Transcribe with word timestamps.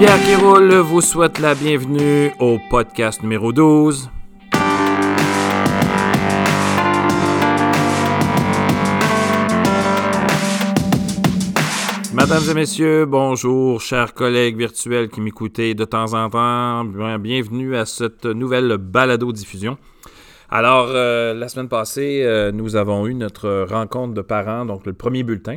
Pierre 0.00 0.24
Kéroul 0.24 0.74
vous 0.76 1.02
souhaite 1.02 1.38
la 1.40 1.54
bienvenue 1.54 2.32
au 2.38 2.58
podcast 2.70 3.22
numéro 3.22 3.52
12. 3.52 4.08
Mesdames 12.14 12.42
et 12.50 12.54
messieurs, 12.54 13.04
bonjour, 13.04 13.82
chers 13.82 14.14
collègues 14.14 14.56
virtuels 14.56 15.10
qui 15.10 15.20
m'écoutez 15.20 15.74
de 15.74 15.84
temps 15.84 16.14
en 16.14 16.30
temps. 16.30 16.86
Bienvenue 16.86 17.76
à 17.76 17.84
cette 17.84 18.24
nouvelle 18.24 18.78
balado-diffusion. 18.78 19.76
Alors, 20.48 20.86
euh, 20.88 21.34
la 21.34 21.48
semaine 21.50 21.68
passée, 21.68 22.22
euh, 22.24 22.52
nous 22.52 22.74
avons 22.74 23.06
eu 23.06 23.12
notre 23.12 23.66
rencontre 23.68 24.14
de 24.14 24.22
parents, 24.22 24.64
donc 24.64 24.86
le 24.86 24.94
premier 24.94 25.24
bulletin. 25.24 25.56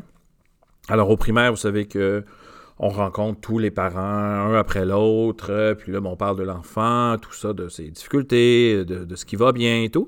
Alors, 0.89 1.09
au 1.09 1.15
primaire, 1.15 1.51
vous 1.51 1.57
savez 1.57 1.85
que 1.85 2.25
on 2.79 2.89
rencontre 2.89 3.39
tous 3.39 3.59
les 3.59 3.71
parents, 3.71 3.99
un 3.99 4.55
après 4.55 4.85
l'autre, 4.85 5.75
puis 5.79 5.91
là, 5.91 5.99
on 6.03 6.15
parle 6.15 6.37
de 6.37 6.43
l'enfant, 6.43 7.17
tout 7.21 7.33
ça, 7.33 7.53
de 7.53 7.67
ses 7.69 7.89
difficultés, 7.89 8.83
de, 8.85 9.15
ce 9.15 9.25
qui 9.25 9.35
va 9.35 9.51
bien 9.51 9.83
et 9.83 9.89
tout. 9.89 10.07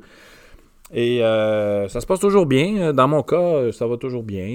Et 0.93 1.23
euh, 1.23 1.87
ça 1.87 1.99
se 1.99 2.05
passe 2.05 2.19
toujours 2.19 2.45
bien. 2.45 2.93
Dans 2.93 3.07
mon 3.07 3.23
cas, 3.23 3.71
ça 3.71 3.87
va 3.87 3.97
toujours 3.97 4.23
bien. 4.23 4.45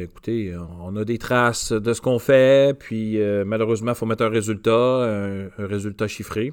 écoutez, 0.00 0.54
on 0.82 0.96
a 0.96 1.04
des 1.04 1.18
traces 1.18 1.72
de 1.72 1.92
ce 1.92 2.00
qu'on 2.00 2.18
fait, 2.18 2.76
puis 2.78 3.18
malheureusement, 3.44 3.92
il 3.92 3.96
faut 3.96 4.06
mettre 4.06 4.24
un 4.24 4.30
résultat, 4.30 4.70
un 4.70 5.66
résultat 5.66 6.06
chiffré. 6.06 6.52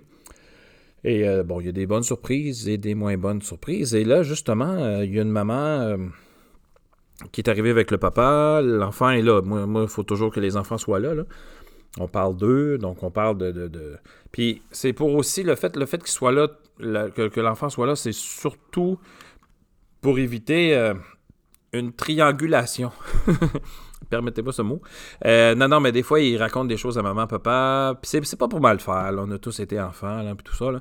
Et 1.03 1.27
euh, 1.27 1.43
bon, 1.43 1.61
il 1.61 1.67
y 1.67 1.69
a 1.69 1.71
des 1.71 1.85
bonnes 1.85 2.03
surprises 2.03 2.67
et 2.67 2.77
des 2.77 2.95
moins 2.95 3.17
bonnes 3.17 3.41
surprises. 3.41 3.93
Et 3.95 4.03
là, 4.03 4.23
justement, 4.23 4.73
euh, 4.73 5.05
il 5.05 5.15
y 5.15 5.19
a 5.19 5.21
une 5.21 5.31
maman 5.31 5.53
euh, 5.53 5.97
qui 7.31 7.41
est 7.41 7.49
arrivée 7.49 7.69
avec 7.69 7.91
le 7.91 7.97
papa. 7.97 8.61
L'enfant 8.63 9.09
est 9.09 9.21
là. 9.21 9.41
Moi, 9.41 9.83
il 9.83 9.87
faut 9.87 10.03
toujours 10.03 10.31
que 10.31 10.39
les 10.39 10.57
enfants 10.57 10.77
soient 10.77 10.99
là. 10.99 11.13
On 11.99 12.07
parle 12.07 12.35
d'eux, 12.35 12.77
donc 12.77 13.01
on 13.03 13.09
parle 13.09 13.37
de. 13.37 13.99
Puis 14.31 14.61
c'est 14.71 14.93
pour 14.93 15.13
aussi 15.15 15.43
le 15.43 15.55
fait, 15.55 15.75
le 15.75 15.85
fait 15.85 15.97
qu'il 15.97 16.11
soit 16.11 16.31
là, 16.31 16.47
que, 16.79 17.39
l'enfant 17.39 17.69
soit 17.69 17.87
là, 17.87 17.95
c'est 17.95 18.11
surtout 18.11 18.99
pour 20.01 20.19
éviter 20.19 20.93
une 21.73 21.93
triangulation. 21.93 22.91
Permettez-moi 24.09 24.53
ce 24.53 24.61
mot. 24.61 24.81
Euh, 25.25 25.55
non, 25.55 25.67
non, 25.67 25.79
mais 25.79 25.91
des 25.91 26.03
fois, 26.03 26.19
il 26.19 26.37
raconte 26.37 26.67
des 26.67 26.77
choses 26.77 26.97
à 26.97 27.01
maman, 27.01 27.27
papa. 27.27 27.97
Puis 28.01 28.11
c'est 28.23 28.39
pas 28.39 28.47
pour 28.47 28.61
mal 28.61 28.79
faire. 28.79 29.11
On 29.17 29.29
a 29.31 29.37
tous 29.37 29.59
été 29.59 29.79
enfants, 29.79 30.21
là, 30.21 30.33
tout 30.43 30.55
ça. 30.55 30.71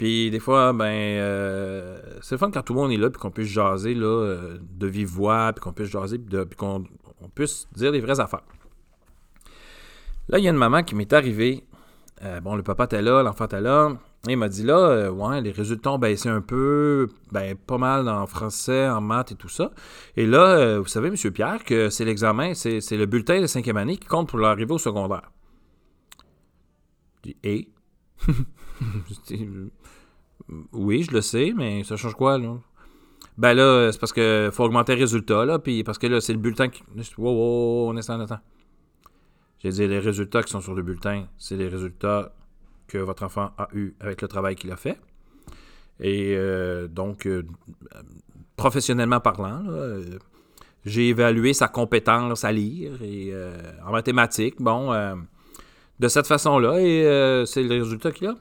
Puis 0.00 0.30
des 0.30 0.40
fois, 0.40 0.72
ben, 0.72 0.86
euh, 0.86 2.00
c'est 2.22 2.38
fun 2.38 2.50
quand 2.50 2.62
tout 2.62 2.72
le 2.72 2.80
monde 2.80 2.90
est 2.90 2.96
là, 2.96 3.10
puis 3.10 3.20
qu'on 3.20 3.30
puisse 3.30 3.48
jaser 3.48 3.94
là, 3.94 4.06
euh, 4.06 4.58
de 4.62 4.86
vive 4.86 5.08
voix, 5.08 5.52
puis 5.52 5.62
qu'on 5.62 5.72
puisse 5.72 5.90
jaser, 5.90 6.18
puis, 6.18 6.56
qu'on 6.56 6.84
puisse 7.34 7.68
dire 7.76 7.92
des 7.92 8.00
vraies 8.00 8.18
affaires. 8.18 8.44
Là, 10.28 10.38
il 10.38 10.44
y 10.44 10.48
a 10.48 10.50
une 10.50 10.56
maman 10.56 10.82
qui 10.82 10.94
m'est 10.94 11.12
arrivée. 11.12 11.64
bon, 12.42 12.56
le 12.56 12.62
papa 12.62 12.84
était 12.84 13.02
là, 13.02 13.22
l'enfant 13.22 13.44
était 13.44 13.60
là 13.60 13.92
il 14.28 14.36
m'a 14.36 14.48
dit 14.48 14.64
là, 14.64 14.76
euh, 14.76 15.10
ouais, 15.10 15.40
les 15.40 15.50
résultats 15.50 15.92
ont 15.92 15.98
baissé 15.98 16.28
un 16.28 16.42
peu, 16.42 17.08
ben 17.32 17.56
pas 17.56 17.78
mal 17.78 18.08
en 18.08 18.26
français, 18.26 18.86
en 18.88 19.00
maths 19.00 19.32
et 19.32 19.34
tout 19.34 19.48
ça. 19.48 19.72
Et 20.16 20.26
là, 20.26 20.58
euh, 20.58 20.80
vous 20.80 20.88
savez, 20.88 21.08
M. 21.08 21.16
Pierre, 21.32 21.64
que 21.64 21.88
c'est 21.88 22.04
l'examen, 22.04 22.52
c'est, 22.54 22.80
le 22.90 23.06
bulletin 23.06 23.40
de 23.40 23.46
cinquième 23.46 23.78
année 23.78 23.96
qui 23.96 24.06
compte 24.06 24.28
pour 24.28 24.38
l'arrivée 24.38 24.74
au 24.74 24.78
secondaire. 24.78 25.30
Et? 27.42 27.70
oui, 30.72 31.02
je 31.02 31.12
le 31.12 31.20
sais, 31.20 31.52
mais 31.56 31.84
ça 31.84 31.96
change 31.96 32.14
quoi, 32.14 32.38
là? 32.38 32.56
Ben 33.38 33.54
là, 33.54 33.90
c'est 33.92 33.98
parce 33.98 34.12
qu'il 34.12 34.50
faut 34.52 34.64
augmenter 34.64 34.94
les 34.94 35.02
résultats, 35.02 35.44
là, 35.44 35.58
puis 35.58 35.82
parce 35.84 35.98
que 35.98 36.06
là, 36.06 36.20
c'est 36.20 36.32
le 36.32 36.38
bulletin 36.38 36.68
qui. 36.68 36.82
Wow, 37.16 37.32
wow, 37.32 37.90
on 37.90 37.96
est 37.96 38.10
en 38.10 38.20
attend. 38.20 38.40
J'ai 39.60 39.70
dit, 39.70 39.86
les 39.86 39.98
résultats 39.98 40.42
qui 40.42 40.50
sont 40.50 40.60
sur 40.60 40.74
le 40.74 40.82
bulletin, 40.82 41.26
c'est 41.38 41.56
les 41.56 41.68
résultats 41.68 42.32
que 42.86 42.98
votre 42.98 43.22
enfant 43.22 43.50
a 43.58 43.68
eu 43.74 43.94
avec 44.00 44.22
le 44.22 44.28
travail 44.28 44.56
qu'il 44.56 44.70
a 44.72 44.76
fait. 44.76 44.98
Et 46.00 46.34
euh, 46.34 46.88
donc, 46.88 47.26
euh, 47.26 47.46
professionnellement 48.56 49.20
parlant, 49.20 49.62
euh, 49.68 50.02
j'ai 50.86 51.08
évalué 51.08 51.52
sa 51.52 51.68
compétence 51.68 52.44
à 52.44 52.52
lire 52.52 53.02
et 53.02 53.34
en 53.86 53.92
mathématiques. 53.92 54.60
Bon, 54.60 54.92
de 56.00 56.08
cette 56.08 56.26
façon-là, 56.26 56.80
et 56.80 57.44
c'est 57.46 57.62
le 57.62 57.82
résultat 57.82 58.12
qu'il 58.12 58.28
a. 58.28 58.34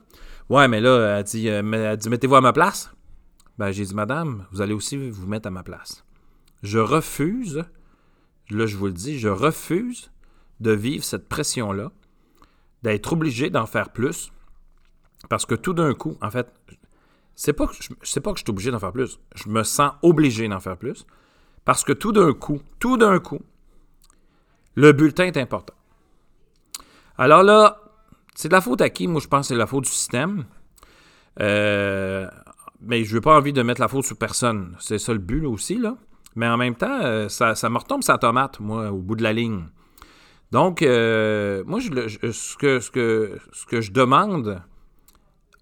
Ouais, 0.49 0.67
mais 0.67 0.81
là, 0.81 1.19
elle 1.19 1.23
dit, 1.23 1.49
dit 1.97 2.09
mettez-vous 2.09 2.35
à 2.35 2.41
ma 2.41 2.53
place? 2.53 2.91
Ben, 3.57 3.71
j'ai 3.71 3.85
dit, 3.85 3.93
madame, 3.93 4.45
vous 4.51 4.61
allez 4.61 4.73
aussi 4.73 4.97
vous 4.97 5.27
mettre 5.27 5.47
à 5.47 5.51
ma 5.51 5.63
place. 5.63 6.03
Je 6.63 6.79
refuse, 6.79 7.63
là, 8.49 8.65
je 8.65 8.77
vous 8.77 8.87
le 8.87 8.93
dis, 8.93 9.19
je 9.19 9.29
refuse 9.29 10.11
de 10.59 10.71
vivre 10.71 11.03
cette 11.03 11.29
pression-là, 11.29 11.91
d'être 12.83 13.13
obligé 13.13 13.49
d'en 13.49 13.65
faire 13.65 13.91
plus, 13.91 14.31
parce 15.29 15.45
que 15.45 15.55
tout 15.55 15.73
d'un 15.73 15.93
coup, 15.93 16.17
en 16.21 16.31
fait, 16.31 16.47
c'est 17.35 17.53
pas 17.53 17.67
que 17.67 17.73
je, 17.73 17.89
sais 18.03 18.19
pas 18.19 18.33
que 18.33 18.39
je 18.39 18.43
suis 18.43 18.51
obligé 18.51 18.71
d'en 18.71 18.79
faire 18.79 18.91
plus. 18.91 19.19
Je 19.35 19.49
me 19.49 19.63
sens 19.63 19.93
obligé 20.01 20.47
d'en 20.47 20.59
faire 20.59 20.77
plus. 20.77 21.05
Parce 21.63 21.83
que 21.83 21.93
tout 21.93 22.11
d'un 22.11 22.33
coup, 22.33 22.61
tout 22.79 22.97
d'un 22.97 23.19
coup, 23.19 23.39
le 24.75 24.91
bulletin 24.91 25.25
est 25.25 25.37
important. 25.37 25.73
Alors 27.17 27.43
là, 27.43 27.81
c'est 28.39 28.47
de 28.47 28.53
la 28.53 28.61
faute 28.61 28.79
à 28.79 28.89
qui? 28.89 29.05
Moi, 29.05 29.19
je 29.19 29.27
pense 29.27 29.49
que 29.49 29.53
c'est 29.53 29.59
la 29.59 29.67
faute 29.67 29.83
du 29.83 29.89
système. 29.89 30.45
Euh, 31.41 32.25
mais 32.79 33.03
je 33.03 33.13
n'ai 33.13 33.19
pas 33.19 33.37
envie 33.37 33.51
de 33.51 33.61
mettre 33.63 33.81
la 33.81 33.89
faute 33.89 34.05
sur 34.05 34.15
personne. 34.15 34.77
C'est 34.79 34.97
ça 34.97 35.11
le 35.11 35.19
but 35.19 35.45
aussi, 35.45 35.77
là. 35.77 35.97
Mais 36.37 36.47
en 36.47 36.55
même 36.55 36.75
temps, 36.75 37.01
euh, 37.03 37.27
ça, 37.27 37.53
ça 37.55 37.69
me 37.69 37.77
retombe 37.77 38.01
sa 38.01 38.17
tomate, 38.17 38.61
moi, 38.61 38.93
au 38.93 38.99
bout 38.99 39.17
de 39.17 39.23
la 39.23 39.33
ligne. 39.33 39.65
Donc, 40.53 40.81
euh, 40.81 41.65
moi, 41.67 41.81
ce, 41.81 42.55
que, 42.55 43.81
je 43.81 43.91
demande 43.91 44.61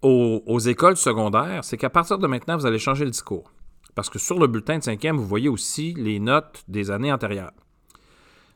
aux, 0.02 0.60
écoles 0.60 0.96
secondaires, 0.96 1.64
c'est 1.64 1.78
qu'à 1.78 1.90
partir 1.90 2.18
de 2.18 2.28
maintenant, 2.28 2.56
vous 2.56 2.66
allez 2.66 2.78
changer 2.78 3.04
le 3.04 3.10
discours. 3.10 3.50
Parce 3.96 4.08
que 4.08 4.20
sur 4.20 4.38
le 4.38 4.46
bulletin 4.46 4.78
de 4.78 4.84
cinquième, 4.84 5.16
vous 5.16 5.26
voyez 5.26 5.48
aussi 5.48 5.94
les 5.94 6.20
notes 6.20 6.62
des 6.68 6.92
années 6.92 7.12
antérieures. 7.12 7.50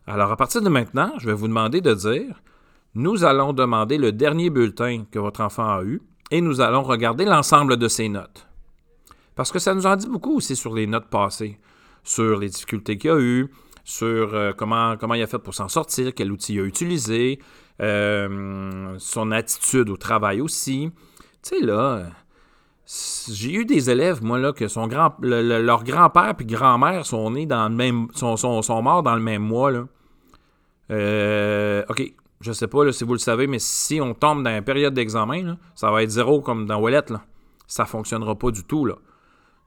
Alors, 0.06 0.30
à 0.30 0.36
partir 0.36 0.62
de 0.62 0.68
maintenant, 0.68 1.12
je 1.18 1.26
vais 1.26 1.34
vous 1.34 1.48
demander 1.48 1.80
de 1.80 1.92
dire, 1.92 2.40
nous 2.94 3.24
allons 3.24 3.52
demander 3.52 3.98
le 3.98 4.12
dernier 4.12 4.50
bulletin 4.50 5.04
que 5.10 5.18
votre 5.18 5.40
enfant 5.40 5.68
a 5.68 5.82
eu 5.82 6.02
et 6.30 6.40
nous 6.40 6.60
allons 6.60 6.82
regarder 6.82 7.24
l'ensemble 7.24 7.76
de 7.76 7.88
ses 7.88 8.08
notes. 8.08 8.46
Parce 9.34 9.50
que 9.50 9.58
ça 9.58 9.74
nous 9.74 9.86
en 9.86 9.96
dit 9.96 10.08
beaucoup 10.08 10.36
aussi 10.36 10.56
sur 10.56 10.74
les 10.74 10.86
notes 10.86 11.08
passées, 11.08 11.58
sur 12.02 12.38
les 12.38 12.48
difficultés 12.48 12.98
qu'il 12.98 13.10
a 13.10 13.18
eues, 13.18 13.50
sur 13.84 14.34
euh, 14.34 14.52
comment, 14.56 14.96
comment 14.96 15.14
il 15.14 15.22
a 15.22 15.26
fait 15.26 15.38
pour 15.38 15.54
s'en 15.54 15.68
sortir, 15.68 16.12
quel 16.14 16.30
outil 16.30 16.54
il 16.54 16.60
a 16.60 16.64
utilisé, 16.64 17.38
euh, 17.80 18.94
son 18.98 19.30
attitude 19.30 19.88
au 19.88 19.96
travail 19.96 20.40
aussi, 20.40 20.90
tu 21.42 21.56
sais, 21.56 21.60
là, 21.60 22.06
j'ai 22.86 23.52
eu 23.54 23.64
des 23.64 23.90
élèves, 23.90 24.22
moi, 24.22 24.38
là, 24.38 24.52
que 24.52 24.68
son 24.68 24.86
grand, 24.86 25.14
leur 25.20 25.82
grand-père 25.84 26.34
et 26.38 26.44
grand-mère 26.44 27.06
sont 27.06 27.30
nés 27.30 27.46
dans 27.46 27.68
le 27.68 27.74
même. 27.74 28.08
sont, 28.14 28.36
sont, 28.36 28.82
morts 28.82 29.02
dans 29.02 29.14
le 29.14 29.22
même 29.22 29.42
mois, 29.42 29.70
là. 29.70 29.86
Euh, 30.90 31.84
OK, 31.88 32.12
je 32.42 32.52
sais 32.52 32.66
pas 32.66 32.90
si 32.92 33.04
vous 33.04 33.12
le 33.12 33.18
savez, 33.18 33.46
mais 33.46 33.58
si 33.58 34.00
on 34.00 34.14
tombe 34.14 34.42
dans 34.42 34.50
une 34.50 34.64
période 34.64 34.94
d'examen, 34.94 35.56
ça 35.74 35.90
va 35.90 36.02
être 36.02 36.10
zéro 36.10 36.40
comme 36.40 36.66
dans 36.66 36.78
Wallet, 36.78 37.04
là. 37.08 37.22
Ça 37.66 37.86
fonctionnera 37.86 38.34
pas 38.34 38.50
du 38.50 38.64
tout, 38.64 38.84
là. 38.84 38.96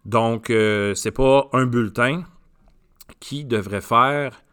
Donc, 0.03 0.49
euh, 0.49 0.93
c'est 0.93 1.11
pas 1.11 1.47
un 1.53 1.65
bulletin 1.65 2.23
qui 3.19 3.45
devrait 3.45 3.81
faire 3.81 4.43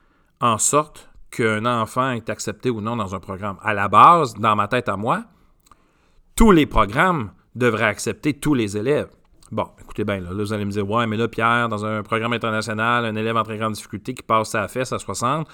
en 0.41 0.57
sorte 0.59 1.11
qu'un 1.31 1.67
enfant 1.67 2.13
est 2.13 2.31
accepté 2.31 2.71
ou 2.71 2.81
non 2.81 2.97
dans 2.97 3.15
un 3.15 3.21
programme. 3.21 3.59
À 3.63 3.75
la 3.75 3.89
base, 3.89 4.35
dans 4.35 4.57
ma 4.57 4.69
tête 4.69 4.89
à 4.89 4.97
moi, 4.97 5.25
tous 6.37 6.53
les 6.53 6.67
programmes 6.67 7.33
devraient 7.55 7.85
accepter 7.85 8.35
tous 8.35 8.55
les 8.55 8.77
élèves. 8.77 9.11
Bon, 9.51 9.67
écoutez 9.81 10.05
bien, 10.05 10.21
là, 10.21 10.31
vous 10.33 10.53
allez 10.53 10.65
me 10.65 10.71
dire, 10.71 10.89
ouais, 10.89 11.07
mais 11.07 11.19
là, 11.19 11.29
Pierre, 11.29 11.69
dans 11.69 11.85
un 11.85 12.03
programme 12.03 12.33
international, 12.33 13.05
un 13.05 13.15
élève 13.15 13.37
en 13.37 13.43
très 13.43 13.59
grande 13.59 13.75
difficulté 13.75 14.15
qui 14.15 14.23
passe 14.23 14.51
sa 14.51 14.67
fesse 14.69 14.93
à 14.93 14.99
60, 14.99 15.47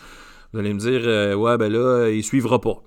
vous 0.53 0.59
allez 0.59 0.73
me 0.73 0.79
dire, 0.79 1.01
euh, 1.05 1.35
ouais, 1.35 1.57
ben 1.59 1.73
là, 1.73 2.09
il 2.09 2.19
ne 2.19 2.23
suivra 2.23 2.61
pas. 2.61 2.83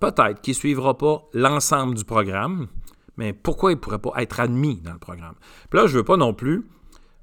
Peut-être 0.00 0.40
qu'il 0.40 0.52
ne 0.52 0.56
suivra 0.56 0.98
pas 0.98 1.22
l'ensemble 1.32 1.94
du 1.94 2.04
programme, 2.04 2.68
mais 3.16 3.32
pourquoi 3.32 3.72
il 3.72 3.76
ne 3.76 3.80
pourrait 3.80 3.98
pas 3.98 4.12
être 4.18 4.40
admis 4.40 4.80
dans 4.82 4.92
le 4.92 4.98
programme? 4.98 5.34
Puis 5.70 5.78
là, 5.78 5.86
je 5.86 5.92
ne 5.92 5.98
veux 5.98 6.04
pas 6.04 6.16
non 6.16 6.34
plus, 6.34 6.66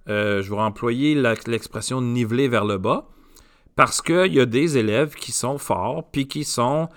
euh, 0.09 0.41
je 0.41 0.49
vais 0.49 0.59
employer 0.59 1.15
l'expression 1.45 2.01
niveler 2.01 2.47
vers 2.47 2.65
le 2.65 2.77
bas, 2.77 3.09
parce 3.75 4.01
qu'il 4.01 4.33
y 4.33 4.39
a 4.39 4.45
des 4.45 4.77
élèves 4.77 5.15
qui 5.15 5.31
sont 5.31 5.57
forts, 5.57 6.09
puis 6.11 6.27
qui 6.27 6.43
sont 6.43 6.89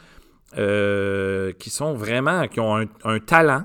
euh, 0.57 1.53
qui 1.59 1.69
sont 1.69 1.95
vraiment, 1.95 2.47
qui 2.47 2.61
ont 2.61 2.87
un, 3.03 3.19
talent, 3.19 3.65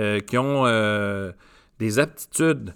euh, 0.00 0.18
qui 0.18 0.36
ont 0.38 0.66
euh, 0.66 1.30
des 1.78 2.00
aptitudes 2.00 2.74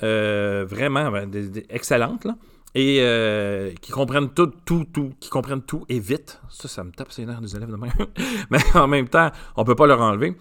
vraiment 0.00 1.10
ben, 1.10 1.30
excellentes, 1.70 2.26
et 2.74 3.74
qui 3.80 3.92
comprennent 3.92 4.30
tout, 4.30 4.52
tout, 4.64 4.84
tout, 4.92 5.12
qui 5.20 5.30
comprennent 5.30 5.62
tout 5.62 5.84
et 5.88 6.00
vite. 6.00 6.40
Ça, 6.48 6.68
ça 6.68 6.82
me 6.82 6.90
tape 6.90 7.12
ses 7.12 7.24
nerfs 7.24 7.40
des 7.40 7.54
élèves 7.54 7.70
de. 7.70 7.76
Mais 8.50 8.58
en 8.74 8.88
même 8.88 9.08
temps, 9.08 9.30
on 9.56 9.62
ne 9.62 9.66
peut 9.66 9.76
pas 9.76 9.86
leur 9.86 10.00
enlever. 10.00 10.36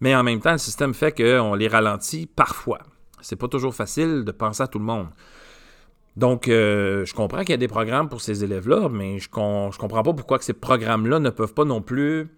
Mais 0.00 0.14
en 0.16 0.22
même 0.22 0.40
temps, 0.40 0.52
le 0.52 0.58
système 0.58 0.94
fait 0.94 1.12
qu'on 1.12 1.54
les 1.54 1.68
ralentit 1.68 2.26
parfois. 2.26 2.80
C'est 3.20 3.36
pas 3.36 3.48
toujours 3.48 3.74
facile 3.74 4.24
de 4.24 4.32
penser 4.32 4.62
à 4.62 4.66
tout 4.66 4.80
le 4.80 4.84
monde. 4.84 5.06
Donc, 6.16 6.48
euh, 6.48 7.04
je 7.04 7.14
comprends 7.14 7.40
qu'il 7.40 7.50
y 7.50 7.54
a 7.54 7.58
des 7.58 7.68
programmes 7.68 8.08
pour 8.08 8.20
ces 8.20 8.44
élèves-là, 8.44 8.88
mais 8.90 9.18
je 9.18 9.28
ne 9.28 9.76
comprends 9.76 10.02
pas 10.02 10.12
pourquoi 10.12 10.38
que 10.38 10.44
ces 10.44 10.52
programmes-là 10.52 11.20
ne 11.20 11.30
peuvent 11.30 11.54
pas 11.54 11.64
non 11.64 11.80
plus 11.80 12.28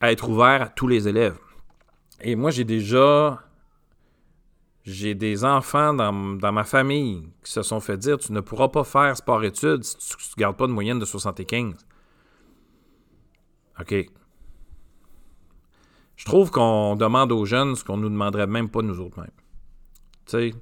être 0.00 0.28
ouvert 0.28 0.62
à 0.62 0.68
tous 0.68 0.86
les 0.86 1.08
élèves. 1.08 1.36
Et 2.22 2.36
moi, 2.36 2.50
j'ai 2.50 2.64
déjà. 2.64 3.42
J'ai 4.90 5.14
des 5.14 5.44
enfants 5.44 5.94
dans, 5.94 6.12
ma 6.12 6.64
famille 6.64 7.22
qui 7.44 7.52
se 7.52 7.62
sont 7.62 7.78
fait 7.78 7.96
dire 7.96 8.18
tu 8.18 8.32
ne 8.32 8.40
pourras 8.40 8.68
pas 8.68 8.82
faire 8.82 9.16
sport-études 9.16 9.84
si 9.84 9.96
tu 9.96 10.14
ne 10.36 10.40
gardes 10.40 10.56
pas 10.56 10.66
de 10.66 10.72
moyenne 10.72 10.98
de 10.98 11.04
75. 11.04 11.74
OK. 13.80 13.94
Je 16.16 16.24
trouve 16.24 16.50
qu'on 16.50 16.96
demande 16.96 17.30
aux 17.30 17.44
jeunes 17.44 17.76
ce 17.76 17.84
qu'on 17.84 17.96
nous 17.98 18.08
demanderait 18.08 18.48
même 18.48 18.68
pas 18.68 18.82
nous 18.82 18.98
autres 19.00 19.20
mêmes. 19.20 19.30
Tu 20.26 20.52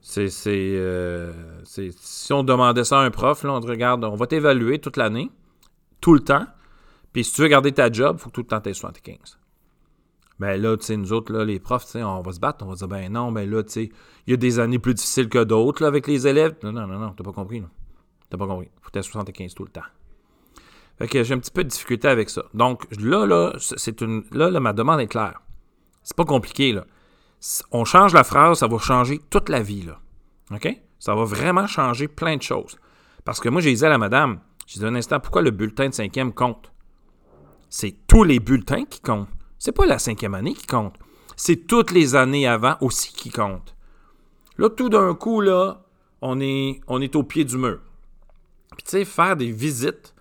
sais, 0.00 0.48
euh, 0.48 1.32
c'est, 1.64 1.90
si 1.96 2.32
on 2.32 2.42
demandait 2.42 2.84
ça 2.84 3.00
à 3.00 3.04
un 3.04 3.10
prof, 3.10 3.44
là, 3.44 3.52
on 3.52 3.60
regarde, 3.60 4.04
on 4.04 4.16
va 4.16 4.26
t'évaluer 4.26 4.80
toute 4.80 4.96
l'année, 4.96 5.30
tout 6.00 6.14
le 6.14 6.20
temps. 6.20 6.46
Puis 7.12 7.24
si 7.24 7.32
tu 7.32 7.42
veux 7.42 7.48
garder 7.48 7.70
ta 7.70 7.92
job, 7.92 8.16
il 8.18 8.22
faut 8.22 8.30
que 8.30 8.34
tout 8.34 8.40
le 8.40 8.48
temps 8.48 8.60
tu 8.60 8.74
75. 8.74 9.38
Ben 10.42 10.60
là, 10.60 10.76
tu 10.76 10.86
sais, 10.86 10.96
nous 10.96 11.12
autres, 11.12 11.32
là, 11.32 11.44
les 11.44 11.60
profs, 11.60 11.84
tu 11.84 11.92
sais, 11.92 12.02
on 12.02 12.20
va 12.20 12.32
se 12.32 12.40
battre, 12.40 12.64
on 12.64 12.68
va 12.68 12.74
dire, 12.74 12.88
ben 12.88 13.12
non, 13.12 13.30
ben 13.30 13.48
là, 13.48 13.62
tu 13.62 13.70
sais, 13.70 13.90
il 14.26 14.32
y 14.32 14.34
a 14.34 14.36
des 14.36 14.58
années 14.58 14.80
plus 14.80 14.92
difficiles 14.92 15.28
que 15.28 15.44
d'autres, 15.44 15.84
avec 15.86 16.08
les 16.08 16.26
élèves. 16.26 16.56
Non, 16.64 16.72
non, 16.72 16.84
non, 16.88 16.98
non, 16.98 17.12
t'as 17.16 17.22
pas 17.22 17.30
compris, 17.30 17.60
là. 17.60 17.68
T'as 18.28 18.38
pas 18.38 18.48
compris. 18.48 18.68
Faut 18.80 18.90
être 18.92 19.04
75 19.04 19.54
tout 19.54 19.62
le 19.62 19.70
temps. 19.70 19.86
Fait 20.98 21.06
que 21.06 21.22
j'ai 21.22 21.34
un 21.34 21.38
petit 21.38 21.52
peu 21.52 21.62
de 21.62 21.68
difficulté 21.68 22.08
avec 22.08 22.28
ça. 22.28 22.42
Donc 22.54 22.88
là, 22.98 23.24
là, 23.24 23.52
c'est 23.58 24.00
une. 24.00 24.24
Là, 24.32 24.50
là, 24.50 24.58
ma 24.58 24.72
demande 24.72 24.98
est 24.98 25.06
claire. 25.06 25.42
C'est 26.02 26.16
pas 26.16 26.24
compliqué, 26.24 26.72
là. 26.72 26.86
On 27.70 27.84
change 27.84 28.12
la 28.12 28.24
phrase, 28.24 28.58
ça 28.58 28.66
va 28.66 28.78
changer 28.78 29.20
toute 29.30 29.48
la 29.48 29.62
vie, 29.62 29.82
là. 29.82 30.00
OK? 30.50 30.76
Ça 30.98 31.14
va 31.14 31.22
vraiment 31.22 31.68
changer 31.68 32.08
plein 32.08 32.36
de 32.36 32.42
choses. 32.42 32.78
Parce 33.24 33.38
que 33.38 33.48
moi, 33.48 33.60
j'ai 33.60 33.74
dit 33.74 33.84
à 33.84 33.90
la 33.90 33.98
madame, 33.98 34.40
j'ai 34.66 34.80
dit 34.80 34.86
un 34.86 34.96
instant, 34.96 35.20
pourquoi 35.20 35.42
le 35.42 35.52
bulletin 35.52 35.88
de 35.88 35.94
cinquième 35.94 36.32
compte? 36.32 36.72
C'est 37.68 37.94
tous 38.08 38.24
les 38.24 38.40
bulletins 38.40 38.84
qui 38.84 39.00
comptent. 39.00 39.28
C'est 39.64 39.70
pas 39.70 39.86
la 39.86 40.00
cinquième 40.00 40.34
année 40.34 40.54
qui 40.54 40.66
compte. 40.66 40.96
C'est 41.36 41.68
toutes 41.68 41.92
les 41.92 42.16
années 42.16 42.48
avant 42.48 42.76
aussi 42.80 43.12
qui 43.12 43.30
comptent. 43.30 43.76
Là, 44.58 44.68
tout 44.68 44.88
d'un 44.88 45.14
coup, 45.14 45.40
là, 45.40 45.84
on 46.20 46.40
est, 46.40 46.80
au 47.14 47.22
pied 47.22 47.44
du 47.44 47.58
mur. 47.58 47.78
Puis, 48.76 48.82
tu 48.82 48.90
sais, 48.90 49.04
faire 49.04 49.36
des 49.36 49.52
visites, 49.52 50.16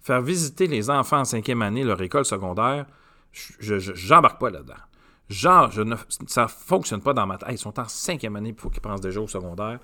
faire 0.00 0.22
visiter 0.22 0.66
les 0.66 0.88
enfants 0.88 1.18
en 1.18 1.24
cinquième 1.26 1.60
année 1.60 1.84
leur 1.84 2.00
école 2.00 2.24
secondaire, 2.24 2.86
je 3.30 4.08
n'embarque 4.10 4.40
pas 4.40 4.48
là-dedans. 4.48 4.80
Genre, 5.28 5.70
je 5.70 5.82
ça 6.26 6.44
ne 6.44 6.48
fonctionne 6.48 7.02
pas 7.02 7.12
dans 7.12 7.26
ma 7.26 7.36
tête. 7.36 7.50
Ils 7.50 7.58
sont 7.58 7.78
en 7.78 7.88
cinquième 7.88 8.36
année, 8.36 8.54
il 8.56 8.58
faut 8.58 8.70
qu'ils 8.70 8.80
pensent 8.80 9.02
déjà 9.02 9.20
au 9.20 9.28
secondaire. 9.28 9.80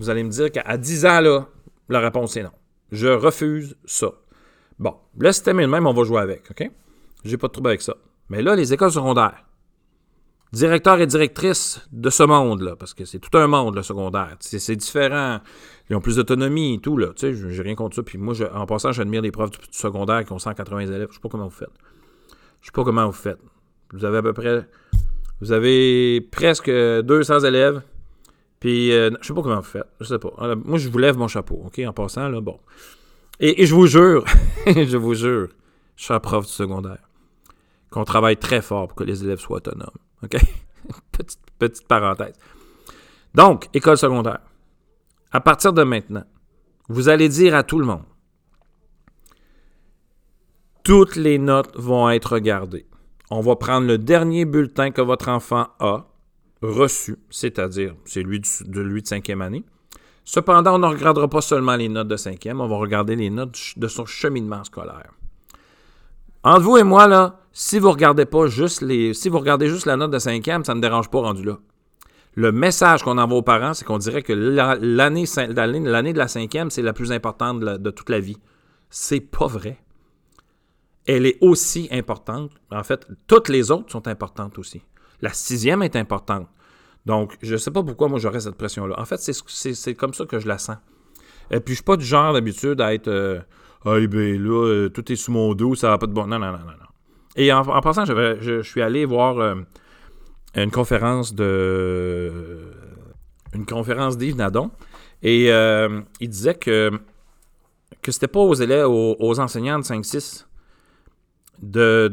Vous 0.00 0.10
allez 0.10 0.24
me 0.24 0.30
dire 0.30 0.50
qu'à 0.50 0.76
10 0.76 1.06
ans, 1.06 1.20
là, 1.20 1.46
la 1.88 2.00
réponse 2.00 2.36
est 2.36 2.42
non. 2.42 2.50
Je 2.90 3.06
refuse 3.06 3.76
ça. 3.84 4.10
Bon, 4.80 4.96
le 5.16 5.30
système 5.30 5.60
est 5.60 5.66
le 5.66 5.70
même, 5.70 5.86
on 5.86 5.94
va 5.94 6.02
jouer 6.02 6.22
avec, 6.22 6.50
OK? 6.50 6.68
J'ai 7.24 7.36
pas 7.36 7.46
de 7.46 7.52
trouble 7.52 7.68
avec 7.68 7.82
ça. 7.82 7.94
Mais 8.28 8.42
là, 8.42 8.56
les 8.56 8.72
écoles 8.72 8.90
secondaires, 8.90 9.44
directeurs 10.52 11.00
et 11.00 11.06
directrices 11.06 11.86
de 11.92 12.10
ce 12.10 12.22
monde-là, 12.22 12.76
parce 12.76 12.94
que 12.94 13.04
c'est 13.04 13.18
tout 13.18 13.36
un 13.38 13.46
monde, 13.46 13.74
le 13.76 13.82
secondaire. 13.82 14.36
C'est 14.40 14.76
différent. 14.76 15.40
Ils 15.88 15.96
ont 15.96 16.00
plus 16.00 16.16
d'autonomie 16.16 16.74
et 16.74 16.78
tout, 16.78 16.96
là. 16.96 17.08
Tu 17.14 17.34
sais, 17.34 17.50
j'ai 17.50 17.62
rien 17.62 17.74
contre 17.74 17.96
ça. 17.96 18.02
Puis 18.02 18.18
moi, 18.18 18.34
en 18.54 18.66
passant, 18.66 18.92
j'admire 18.92 19.22
les 19.22 19.30
profs 19.30 19.50
du, 19.50 19.58
secondaire 19.70 20.24
qui 20.24 20.32
ont 20.32 20.38
180 20.38 20.80
élèves. 20.80 21.08
Je 21.10 21.14
sais 21.14 21.20
pas 21.20 21.28
comment 21.28 21.44
vous 21.44 21.50
faites. 21.50 21.70
Je 22.60 22.66
sais 22.66 22.72
pas 22.72 22.84
comment 22.84 23.06
vous 23.06 23.12
faites. 23.12 23.38
Vous 23.92 24.04
avez 24.04 24.18
à 24.18 24.22
peu 24.22 24.32
près... 24.32 24.68
Vous 25.40 25.52
avez 25.52 26.20
presque 26.20 26.70
200 26.70 27.40
élèves. 27.40 27.82
Puis, 28.58 28.90
euh, 28.92 29.10
je 29.20 29.26
sais 29.26 29.34
pas 29.34 29.42
comment 29.42 29.56
vous 29.56 29.62
faites. 29.62 29.86
Je 30.00 30.06
sais 30.06 30.18
pas. 30.18 30.32
moi, 30.64 30.78
je 30.78 30.88
vous 30.88 30.98
lève 30.98 31.16
mon 31.16 31.28
chapeau, 31.28 31.62
OK? 31.66 31.78
En 31.86 31.92
passant, 31.92 32.28
là, 32.28 32.40
bon. 32.40 32.58
Et, 33.38 33.66
je 33.66 33.74
vous 33.74 33.86
jure, 33.86 34.24
je 34.66 34.96
vous 34.96 35.14
jure, 35.14 35.48
je 35.96 36.04
suis 36.04 36.14
un 36.14 36.20
prof 36.20 36.46
du 36.46 36.52
secondaire, 36.52 37.05
qu'on 37.96 38.04
travaille 38.04 38.36
très 38.36 38.60
fort 38.60 38.88
pour 38.88 38.94
que 38.94 39.04
les 39.04 39.24
élèves 39.24 39.38
soient 39.38 39.56
autonomes. 39.56 39.88
OK? 40.22 40.36
petite, 41.12 41.40
petite 41.58 41.88
parenthèse. 41.88 42.34
Donc, 43.34 43.70
école 43.72 43.96
secondaire. 43.96 44.40
À 45.32 45.40
partir 45.40 45.72
de 45.72 45.82
maintenant, 45.82 46.24
vous 46.90 47.08
allez 47.08 47.30
dire 47.30 47.54
à 47.54 47.62
tout 47.62 47.78
le 47.78 47.86
monde, 47.86 48.04
toutes 50.82 51.16
les 51.16 51.38
notes 51.38 51.74
vont 51.74 52.10
être 52.10 52.34
regardées. 52.34 52.84
On 53.30 53.40
va 53.40 53.56
prendre 53.56 53.86
le 53.86 53.96
dernier 53.96 54.44
bulletin 54.44 54.90
que 54.90 55.00
votre 55.00 55.30
enfant 55.30 55.68
a 55.80 56.04
reçu, 56.60 57.16
c'est-à-dire 57.30 57.94
celui 58.04 58.42
de 58.66 58.80
lui 58.82 59.00
de 59.00 59.06
cinquième 59.06 59.40
année, 59.40 59.64
Cependant, 60.28 60.74
on 60.74 60.78
ne 60.80 60.86
regardera 60.88 61.28
pas 61.28 61.40
seulement 61.40 61.76
les 61.76 61.88
notes 61.88 62.08
de 62.08 62.16
cinquième, 62.16 62.60
on 62.60 62.66
va 62.66 62.76
regarder 62.76 63.14
les 63.14 63.30
notes 63.30 63.56
de 63.76 63.86
son 63.86 64.06
cheminement 64.06 64.64
scolaire. 64.64 65.12
Entre 66.46 66.62
vous 66.62 66.76
et 66.76 66.84
moi, 66.84 67.08
là, 67.08 67.40
si 67.50 67.80
vous 67.80 67.90
regardez 67.90 68.24
pas 68.24 68.46
juste 68.46 68.80
les. 68.80 69.14
Si 69.14 69.28
vous 69.28 69.40
regardez 69.40 69.66
juste 69.66 69.84
la 69.84 69.96
note 69.96 70.12
de 70.12 70.18
cinquième, 70.20 70.64
ça 70.64 70.74
ne 70.74 70.76
me 70.76 70.80
dérange 70.80 71.10
pas 71.10 71.18
rendu 71.18 71.42
là. 71.42 71.58
Le 72.34 72.52
message 72.52 73.02
qu'on 73.02 73.18
envoie 73.18 73.38
aux 73.38 73.42
parents, 73.42 73.74
c'est 73.74 73.84
qu'on 73.84 73.98
dirait 73.98 74.22
que 74.22 74.32
l'année 74.32 75.24
de 75.24 76.18
la 76.18 76.28
cinquième, 76.28 76.70
c'est 76.70 76.82
la 76.82 76.92
plus 76.92 77.10
importante 77.10 77.58
de, 77.58 77.90
toute 77.90 78.10
la 78.10 78.20
vie. 78.20 78.36
C'est 78.90 79.18
pas 79.18 79.48
vrai. 79.48 79.80
Elle 81.08 81.26
est 81.26 81.36
aussi 81.40 81.88
importante. 81.90 82.52
En 82.70 82.84
fait, 82.84 83.08
toutes 83.26 83.48
les 83.48 83.72
autres 83.72 83.90
sont 83.90 84.06
importantes 84.06 84.56
aussi. 84.60 84.82
La 85.22 85.32
sixième 85.32 85.82
est 85.82 85.96
importante. 85.96 86.46
Donc, 87.06 87.36
je 87.42 87.54
ne 87.54 87.58
sais 87.58 87.72
pas 87.72 87.82
pourquoi 87.82 88.06
moi 88.06 88.20
j'aurais 88.20 88.38
cette 88.38 88.56
pression-là. 88.56 88.94
En 89.00 89.04
fait, 89.04 89.18
c'est 89.18 89.94
comme 89.96 90.14
ça 90.14 90.24
que 90.26 90.38
je 90.38 90.46
la 90.46 90.58
sens. 90.58 90.76
Et 91.50 91.58
puis, 91.58 91.74
je 91.74 91.78
suis 91.78 91.84
pas 91.84 91.96
du 91.96 92.04
genre 92.04 92.34
d'habitude 92.34 92.80
à 92.80 92.94
être 92.94 93.08
euh, 93.08 93.40
Ah, 93.86 93.98
ben 94.06 94.42
là, 94.42 94.66
euh, 94.66 94.88
tout 94.88 95.10
est 95.12 95.16
sous 95.16 95.30
mon 95.30 95.54
dos, 95.54 95.74
ça 95.74 95.90
n'a 95.90 95.98
pas 95.98 96.06
de 96.06 96.12
bon. 96.12 96.26
Non, 96.26 96.38
non, 96.38 96.52
non, 96.52 96.58
non. 96.58 96.66
non. 96.66 96.86
Et 97.36 97.52
en, 97.52 97.62
passant, 97.80 98.04
je, 98.04 98.60
suis 98.62 98.82
allé 98.82 99.04
voir 99.04 99.38
euh, 99.38 99.54
une 100.54 100.70
conférence 100.70 101.34
de. 101.34 102.72
Une 103.54 103.64
conférence 103.64 104.18
d'Yves 104.18 104.36
Nadon. 104.36 104.70
Et 105.22 105.48
il 105.48 106.28
disait 106.28 106.54
que, 106.54 106.90
que 108.02 108.12
c'était 108.12 108.28
pas 108.28 108.40
aux 108.40 108.54
élèves, 108.54 108.88
aux, 108.88 109.40
enseignants 109.40 109.78
de 109.78 109.84
5-6 109.84 110.46
de, 111.62 112.08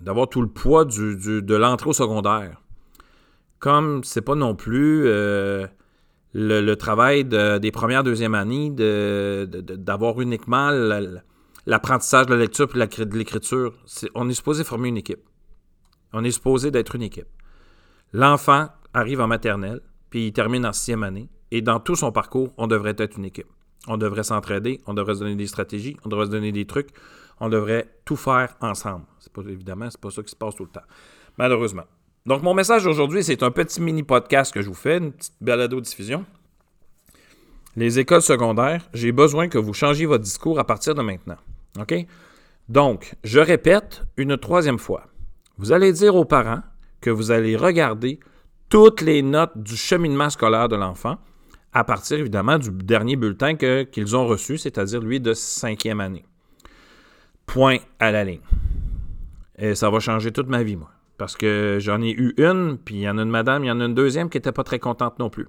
d'avoir 0.00 0.28
tout 0.28 0.40
le 0.40 0.48
poids 0.48 0.84
du, 0.86 1.16
de 1.42 1.54
l'entrée 1.54 1.90
au 1.90 1.92
secondaire 1.92 2.62
comme 3.64 4.04
c'est 4.04 4.20
pas 4.20 4.34
non 4.34 4.54
plus 4.54 5.04
euh, 5.06 5.66
le, 6.34 6.74
travail 6.74 7.24
des 7.24 7.70
premières, 7.70 8.02
deuxième 8.02 8.34
années 8.34 8.70
d'avoir 8.70 10.20
uniquement 10.20 10.70
l'apprentissage 11.66 12.26
de 12.26 12.34
la 12.34 12.40
lecture 12.40 12.68
et 12.74 13.04
de 13.04 13.16
l'écriture. 13.16 13.72
on 14.14 14.28
est 14.28 14.34
supposé 14.34 14.64
former 14.64 14.88
une 14.88 14.96
équipe. 14.98 15.22
On 16.12 16.22
est 16.24 16.32
supposé 16.32 16.70
d'être 16.70 16.94
une 16.94 17.02
équipe. 17.02 17.28
L'enfant 18.12 18.68
arrive 18.92 19.20
en 19.20 19.26
maternelle, 19.26 19.80
puis 20.10 20.28
il 20.28 20.32
termine 20.32 20.64
en 20.66 20.72
sixième 20.72 21.02
année, 21.02 21.28
et 21.50 21.62
dans 21.62 21.80
tout 21.80 21.96
son 21.96 22.12
parcours, 22.12 22.52
on 22.56 22.66
devrait 22.66 22.94
être 22.98 23.16
une 23.16 23.24
équipe. 23.24 23.48
On 23.86 23.96
devrait 23.96 24.22
s'entraider, 24.22 24.80
on 24.86 24.94
devrait 24.94 25.14
se 25.14 25.20
donner 25.20 25.36
des 25.36 25.46
stratégies, 25.46 25.96
on 26.04 26.08
devrait 26.08 26.26
se 26.26 26.30
donner 26.30 26.52
des 26.52 26.66
trucs, 26.66 26.90
on 27.40 27.48
devrait 27.48 27.98
tout 28.04 28.16
faire 28.16 28.56
ensemble. 28.60 29.04
C'est 29.18 29.32
pas 29.32 29.42
évidemment, 29.42 29.90
c'est 29.90 30.00
pas 30.00 30.10
ça 30.10 30.22
qui 30.22 30.30
se 30.30 30.36
passe 30.36 30.54
tout 30.54 30.64
le 30.64 30.70
temps. 30.70 30.86
Malheureusement. 31.36 31.84
Donc, 32.26 32.42
mon 32.42 32.54
message 32.54 32.86
aujourd'hui, 32.86 33.22
c'est 33.22 33.42
un 33.42 33.50
petit 33.50 33.82
mini 33.82 34.02
podcast 34.02 34.52
que 34.54 34.62
je 34.62 34.68
vous 34.68 34.74
fais, 34.74 34.96
une 34.96 35.12
petite 35.12 35.34
balado-diffusion. 35.42 36.24
Les 37.76 37.98
écoles 37.98 38.22
secondaires, 38.22 38.88
j'ai 38.94 39.12
besoin 39.12 39.48
que 39.48 39.58
vous 39.58 39.74
changiez 39.74 40.06
votre 40.06 40.24
discours 40.24 40.58
à 40.58 40.64
partir 40.64 40.94
de 40.94 41.02
maintenant. 41.02 41.36
OK? 41.78 41.94
Donc, 42.70 43.14
je 43.24 43.40
répète 43.40 44.04
une 44.16 44.38
troisième 44.38 44.78
fois. 44.78 45.08
Vous 45.58 45.72
allez 45.72 45.92
dire 45.92 46.16
aux 46.16 46.24
parents 46.24 46.62
que 47.02 47.10
vous 47.10 47.30
allez 47.30 47.56
regarder 47.56 48.20
toutes 48.70 49.02
les 49.02 49.20
notes 49.20 49.58
du 49.58 49.76
cheminement 49.76 50.30
scolaire 50.30 50.70
de 50.70 50.76
l'enfant 50.76 51.18
à 51.74 51.84
partir 51.84 52.18
évidemment 52.18 52.56
du 52.56 52.70
dernier 52.70 53.16
bulletin 53.16 53.54
qu'ils 53.56 54.16
ont 54.16 54.26
reçu, 54.26 54.56
c'est-à-dire 54.56 55.00
lui 55.00 55.20
de 55.20 55.34
cinquième 55.34 56.00
année. 56.00 56.24
Point 57.44 57.78
à 57.98 58.12
la 58.12 58.24
ligne. 58.24 58.40
Et 59.58 59.74
ça 59.74 59.90
va 59.90 60.00
changer 60.00 60.32
toute 60.32 60.48
ma 60.48 60.62
vie, 60.62 60.76
moi. 60.76 60.93
Parce 61.16 61.36
que 61.36 61.78
j'en 61.80 62.02
ai 62.02 62.10
eu 62.10 62.34
une, 62.38 62.78
puis 62.78 62.96
il 62.96 63.00
y 63.02 63.08
en 63.08 63.18
a 63.18 63.22
une 63.22 63.30
madame, 63.30 63.64
il 63.64 63.68
y 63.68 63.70
en 63.70 63.80
a 63.80 63.84
une 63.84 63.94
deuxième 63.94 64.28
qui 64.28 64.36
n'était 64.36 64.52
pas 64.52 64.64
très 64.64 64.78
contente 64.78 65.18
non 65.18 65.30
plus. 65.30 65.48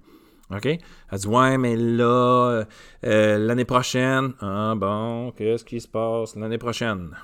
OK? 0.51 0.65
Elle 0.65 1.19
dit 1.19 1.27
Ouais, 1.27 1.57
mais 1.57 1.75
là, 1.75 2.65
euh, 3.05 3.37
l'année 3.37 3.65
prochaine. 3.65 4.33
Ah 4.41 4.73
bon, 4.75 5.31
qu'est-ce 5.31 5.65
qui 5.65 5.81
se 5.81 5.87
passe 5.87 6.35
l'année 6.35 6.59
prochaine? 6.59 7.15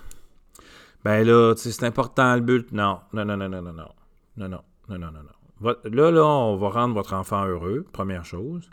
Ben 1.03 1.25
là, 1.25 1.53
c'est 1.55 1.83
important 1.83 2.35
le 2.35 2.41
but. 2.41 2.71
Non, 2.71 2.99
non, 3.13 3.25
non, 3.25 3.37
non, 3.37 3.49
non, 3.49 3.61
non, 3.61 3.73
non. 3.73 3.89
Non, 4.37 4.49
non, 4.49 4.61
non, 4.89 4.97
non, 4.97 5.11
non, 5.11 5.75
Là, 5.83 6.11
là, 6.11 6.25
on 6.25 6.55
va 6.55 6.69
rendre 6.69 6.95
votre 6.95 7.13
enfant 7.13 7.45
heureux, 7.45 7.85
première 7.91 8.25
chose. 8.25 8.69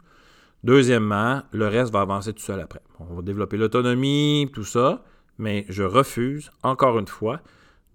Deuxièmement, 0.65 1.43
le 1.53 1.69
reste 1.69 1.93
va 1.93 2.01
avancer 2.01 2.33
tout 2.33 2.41
seul 2.41 2.61
après. 2.61 2.81
On 2.99 3.15
va 3.15 3.23
développer 3.23 3.57
l'autonomie, 3.57 4.51
tout 4.53 4.65
ça, 4.65 5.05
mais 5.37 5.67
je 5.69 5.83
refuse, 5.83 6.51
encore 6.63 6.99
une 6.99 7.07
fois, 7.07 7.41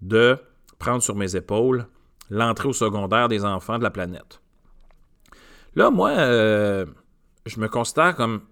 de 0.02 0.38
prendre 0.84 1.02
sur 1.02 1.16
mes 1.16 1.34
épaules 1.34 1.86
l'entrée 2.30 2.68
au 2.68 2.74
secondaire 2.74 3.28
des 3.28 3.44
enfants 3.44 3.78
de 3.78 3.82
la 3.82 3.90
planète. 3.90 4.42
Là, 5.76 5.90
moi, 5.90 6.10
euh, 6.10 6.84
je 7.46 7.58
me 7.58 7.68
considère 7.68 8.14
comme 8.14 8.42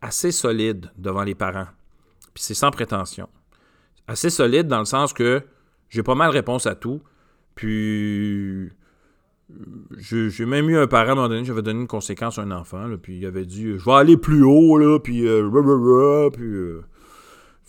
assez 0.00 0.32
solide 0.32 0.90
devant 0.96 1.22
les 1.22 1.34
parents. 1.34 1.68
Puis 2.32 2.44
c'est 2.44 2.54
sans 2.54 2.70
prétention. 2.70 3.28
assez 4.08 4.30
solide 4.30 4.68
dans 4.68 4.78
le 4.78 4.86
sens 4.86 5.12
que 5.12 5.42
j'ai 5.90 6.02
pas 6.02 6.14
mal 6.14 6.30
réponse 6.30 6.66
à 6.66 6.74
tout. 6.74 7.02
Puis 7.54 8.70
j'ai 9.98 10.46
même 10.46 10.70
eu 10.70 10.78
un 10.78 10.86
parent 10.86 11.10
à 11.10 11.12
un 11.12 11.14
moment 11.16 11.28
donné, 11.28 11.44
j'avais 11.44 11.62
donné 11.62 11.80
une 11.80 11.88
conséquence 11.88 12.38
à 12.38 12.42
un 12.42 12.52
enfant, 12.52 12.86
puis 13.02 13.18
il 13.18 13.26
avait 13.26 13.44
dit 13.44 13.78
Je 13.78 13.84
vais 13.84 13.92
aller 13.92 14.16
plus 14.16 14.44
haut, 14.44 14.78
là, 14.78 14.98
puis. 14.98 15.20
Puis 15.20 15.28
euh, 15.28 16.80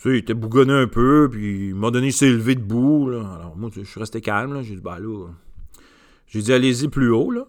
tu 0.02 0.08
sais, 0.08 0.14
il 0.16 0.18
était 0.18 0.34
bougonné 0.34 0.72
un 0.72 0.88
peu, 0.88 1.28
puis 1.30 1.68
il 1.68 1.76
m'a 1.76 1.92
donné, 1.92 2.08
il 2.08 2.12
s'est 2.12 2.28
levé 2.28 2.56
debout. 2.56 3.08
Alors, 3.10 3.56
moi, 3.56 3.70
je 3.72 3.82
suis 3.82 4.00
resté 4.00 4.20
calme. 4.20 4.60
J'ai 4.62 4.74
dit 4.74 4.80
Bah 4.80 4.98
là. 4.98 5.28
J'ai 6.26 6.42
dit 6.42 6.52
Allez-y 6.52 6.88
plus 6.88 7.10
haut, 7.10 7.30
là. 7.30 7.46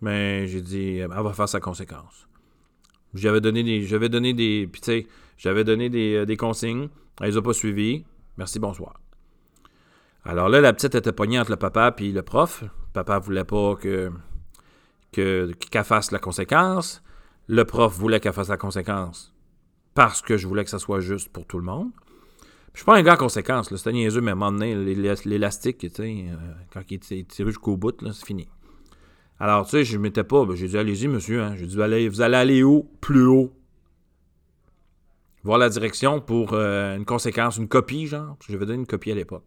Mais 0.00 0.46
j'ai 0.46 0.62
dit 0.62 0.96
Elle 0.96 1.10
va 1.10 1.34
faire 1.34 1.48
sa 1.48 1.60
conséquence. 1.60 2.26
J'avais 3.12 3.42
donné 3.42 3.62
des. 3.62 3.82
J'avais 3.82 4.08
donné 4.08 4.32
des. 4.32 4.66
Puis 4.72 4.80
tu 4.80 4.86
sais, 4.86 5.06
j'avais 5.36 5.62
donné 5.62 5.90
des, 5.90 6.14
euh, 6.14 6.24
des 6.24 6.38
consignes. 6.38 6.88
Elle 7.20 7.28
les 7.28 7.36
a 7.36 7.42
pas 7.42 7.52
suivies. 7.52 8.06
Merci, 8.38 8.58
bonsoir. 8.58 8.98
Alors 10.24 10.48
là, 10.48 10.62
la 10.62 10.72
petite 10.72 10.94
était 10.94 11.12
pognée 11.12 11.38
entre 11.38 11.50
le 11.50 11.58
papa 11.58 11.94
et 11.98 12.12
le 12.12 12.22
prof. 12.22 12.64
Papa 12.94 13.18
voulait 13.18 13.44
pas 13.44 13.74
que 13.76 14.10
qu'elle 15.12 15.84
fasse 15.84 16.12
la 16.12 16.18
conséquence. 16.18 17.02
Le 17.46 17.66
prof 17.66 17.94
voulait 17.94 18.20
qu'elle 18.20 18.32
fasse 18.32 18.48
la 18.48 18.56
conséquence 18.56 19.33
parce 19.94 20.22
que 20.22 20.36
je 20.36 20.46
voulais 20.46 20.64
que 20.64 20.70
ça 20.70 20.78
soit 20.78 21.00
juste 21.00 21.28
pour 21.28 21.46
tout 21.46 21.58
le 21.58 21.64
monde. 21.64 21.90
Je 22.74 22.80
suis 22.80 22.84
pas 22.84 22.96
un 22.96 23.02
gars 23.02 23.12
à 23.12 23.16
conséquence. 23.16 23.74
C'était 23.74 23.92
niaiseux, 23.92 24.20
mais 24.20 24.32
à 24.32 24.32
un 24.32 24.36
moment 24.36 24.52
donné, 24.52 24.74
l'élastique, 25.24 25.84
euh, 25.84 26.36
quand 26.72 26.82
il 26.90 26.94
est 26.94 27.28
tiré 27.28 27.50
jusqu'au 27.50 27.76
bout, 27.76 27.94
c'est 28.12 28.26
fini. 28.26 28.48
Alors, 29.38 29.64
tu 29.64 29.70
sais, 29.70 29.84
je 29.84 29.96
ne 29.96 30.02
m'étais 30.02 30.24
pas. 30.24 30.44
Ben, 30.44 30.56
j'ai 30.56 30.66
dit, 30.66 30.76
allez-y, 30.76 31.06
monsieur. 31.06 31.40
Hein. 31.40 31.54
J'ai 31.56 31.66
dit, 31.66 31.80
allez, 31.80 32.08
vous 32.08 32.20
allez 32.20 32.36
aller 32.36 32.62
où? 32.64 32.90
Plus 33.00 33.26
haut. 33.26 33.52
Voir 35.44 35.58
la 35.58 35.68
direction 35.68 36.20
pour 36.20 36.52
euh, 36.52 36.96
une 36.96 37.04
conséquence, 37.04 37.58
une 37.58 37.68
copie, 37.68 38.08
genre. 38.08 38.36
Je 38.48 38.56
vais 38.56 38.66
donner 38.66 38.78
une 38.78 38.86
copie 38.86 39.12
à 39.12 39.14
l'époque. 39.14 39.44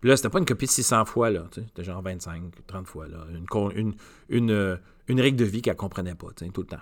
Puis 0.00 0.08
là, 0.08 0.16
c'était 0.16 0.28
pas 0.28 0.38
une 0.38 0.44
copie 0.44 0.66
de 0.66 0.70
600 0.70 1.06
fois, 1.06 1.30
là. 1.30 1.48
C'était 1.52 1.82
genre 1.82 2.00
25, 2.00 2.42
30 2.66 2.86
fois, 2.86 3.08
là. 3.08 3.26
Une, 3.74 3.94
une, 4.28 4.50
euh, 4.52 4.76
une, 5.08 5.20
règle 5.20 5.36
de 5.36 5.44
vie 5.44 5.62
qu'elle 5.62 5.76
comprenait 5.76 6.14
pas, 6.14 6.28
tout 6.36 6.60
le 6.60 6.66
temps. 6.66 6.76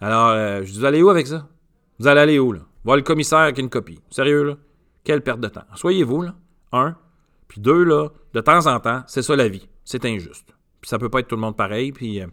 Alors, 0.00 0.64
je 0.64 0.72
dis, 0.72 0.86
allez 0.86 1.02
où 1.02 1.10
avec 1.10 1.26
ça? 1.26 1.48
Vous 2.02 2.08
allez 2.08 2.20
aller 2.20 2.38
où, 2.40 2.50
là? 2.50 2.58
Voir 2.82 2.96
le 2.96 3.04
commissaire 3.04 3.52
qui 3.52 3.60
a 3.60 3.62
une 3.62 3.70
copie. 3.70 4.00
Sérieux, 4.10 4.42
là? 4.42 4.56
Quelle 5.04 5.20
perte 5.20 5.38
de 5.38 5.46
temps. 5.46 5.62
Soyez-vous, 5.76 6.22
là. 6.22 6.34
Un. 6.72 6.96
Puis 7.46 7.60
deux, 7.60 7.84
là, 7.84 8.08
de 8.34 8.40
temps 8.40 8.66
en 8.66 8.80
temps, 8.80 9.04
c'est 9.06 9.22
ça 9.22 9.36
la 9.36 9.46
vie. 9.46 9.68
C'est 9.84 10.04
injuste. 10.04 10.52
Puis 10.80 10.88
ça 10.88 10.98
peut 10.98 11.08
pas 11.08 11.20
être 11.20 11.28
tout 11.28 11.36
le 11.36 11.42
monde 11.42 11.56
pareil. 11.56 11.92
Puis, 11.92 12.20
euh, 12.20 12.26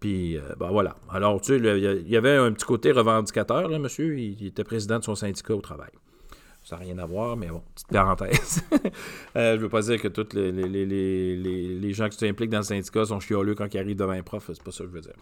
puis 0.00 0.38
ben 0.60 0.68
voilà. 0.68 0.96
Alors, 1.08 1.40
tu 1.40 1.58
sais, 1.58 1.78
il 1.78 2.10
y 2.10 2.16
avait 2.18 2.36
un 2.36 2.52
petit 2.52 2.66
côté 2.66 2.92
revendicateur, 2.92 3.68
là, 3.70 3.78
monsieur. 3.78 4.18
il 4.18 4.48
était 4.48 4.64
président 4.64 4.98
de 4.98 5.04
son 5.04 5.14
syndicat 5.14 5.54
au 5.54 5.62
travail. 5.62 5.92
Ça 6.64 6.76
n'a 6.76 6.82
rien 6.82 6.96
à 6.98 7.04
voir, 7.04 7.36
mais 7.36 7.48
bon, 7.48 7.62
petite 7.74 7.88
parenthèse. 7.88 8.62
euh, 9.36 9.56
je 9.56 9.60
veux 9.60 9.68
pas 9.68 9.82
dire 9.82 10.00
que 10.00 10.08
tous 10.08 10.34
les, 10.34 10.50
les, 10.50 11.92
gens 11.92 12.08
qui 12.08 12.16
s'impliquent 12.16 12.50
dans 12.50 12.58
le 12.58 12.64
syndicat 12.64 13.04
sont 13.04 13.20
chioleux 13.20 13.54
quand 13.54 13.72
ils 13.72 13.78
arrivent 13.78 13.98
devant 13.98 14.12
un 14.12 14.22
prof, 14.22 14.44
c'est 14.46 14.62
pas 14.62 14.72
ça 14.72 14.84
que 14.84 14.88
je 14.88 14.94
veux 14.94 15.02
dire. 15.02 15.12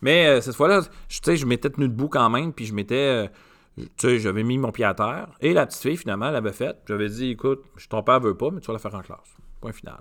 Mais 0.00 0.26
euh, 0.26 0.40
cette 0.40 0.54
fois-là, 0.54 0.80
je, 1.10 1.44
m'étais 1.44 1.68
tenu 1.68 1.88
debout 1.88 2.08
quand 2.08 2.30
même, 2.30 2.54
puis 2.54 2.64
je 2.64 2.72
m'étais. 2.72 2.94
Euh, 2.94 3.28
tu 3.76 3.86
sais, 3.98 4.18
j'avais 4.18 4.42
mis 4.42 4.56
mon 4.56 4.72
pied 4.72 4.86
à 4.86 4.94
terre. 4.94 5.28
Et 5.42 5.52
la 5.52 5.66
petite 5.66 5.82
fille, 5.82 5.98
finalement, 5.98 6.30
elle 6.30 6.36
avait 6.36 6.54
fait. 6.54 6.78
J'avais 6.88 7.10
dit, 7.10 7.32
écoute, 7.32 7.62
ton 7.90 8.02
père 8.02 8.20
veut 8.20 8.34
pas, 8.34 8.50
mais 8.50 8.60
tu 8.60 8.68
vas 8.68 8.72
la 8.72 8.78
faire 8.78 8.94
en 8.94 9.02
classe. 9.02 9.36
Point 9.60 9.72
final. 9.72 10.00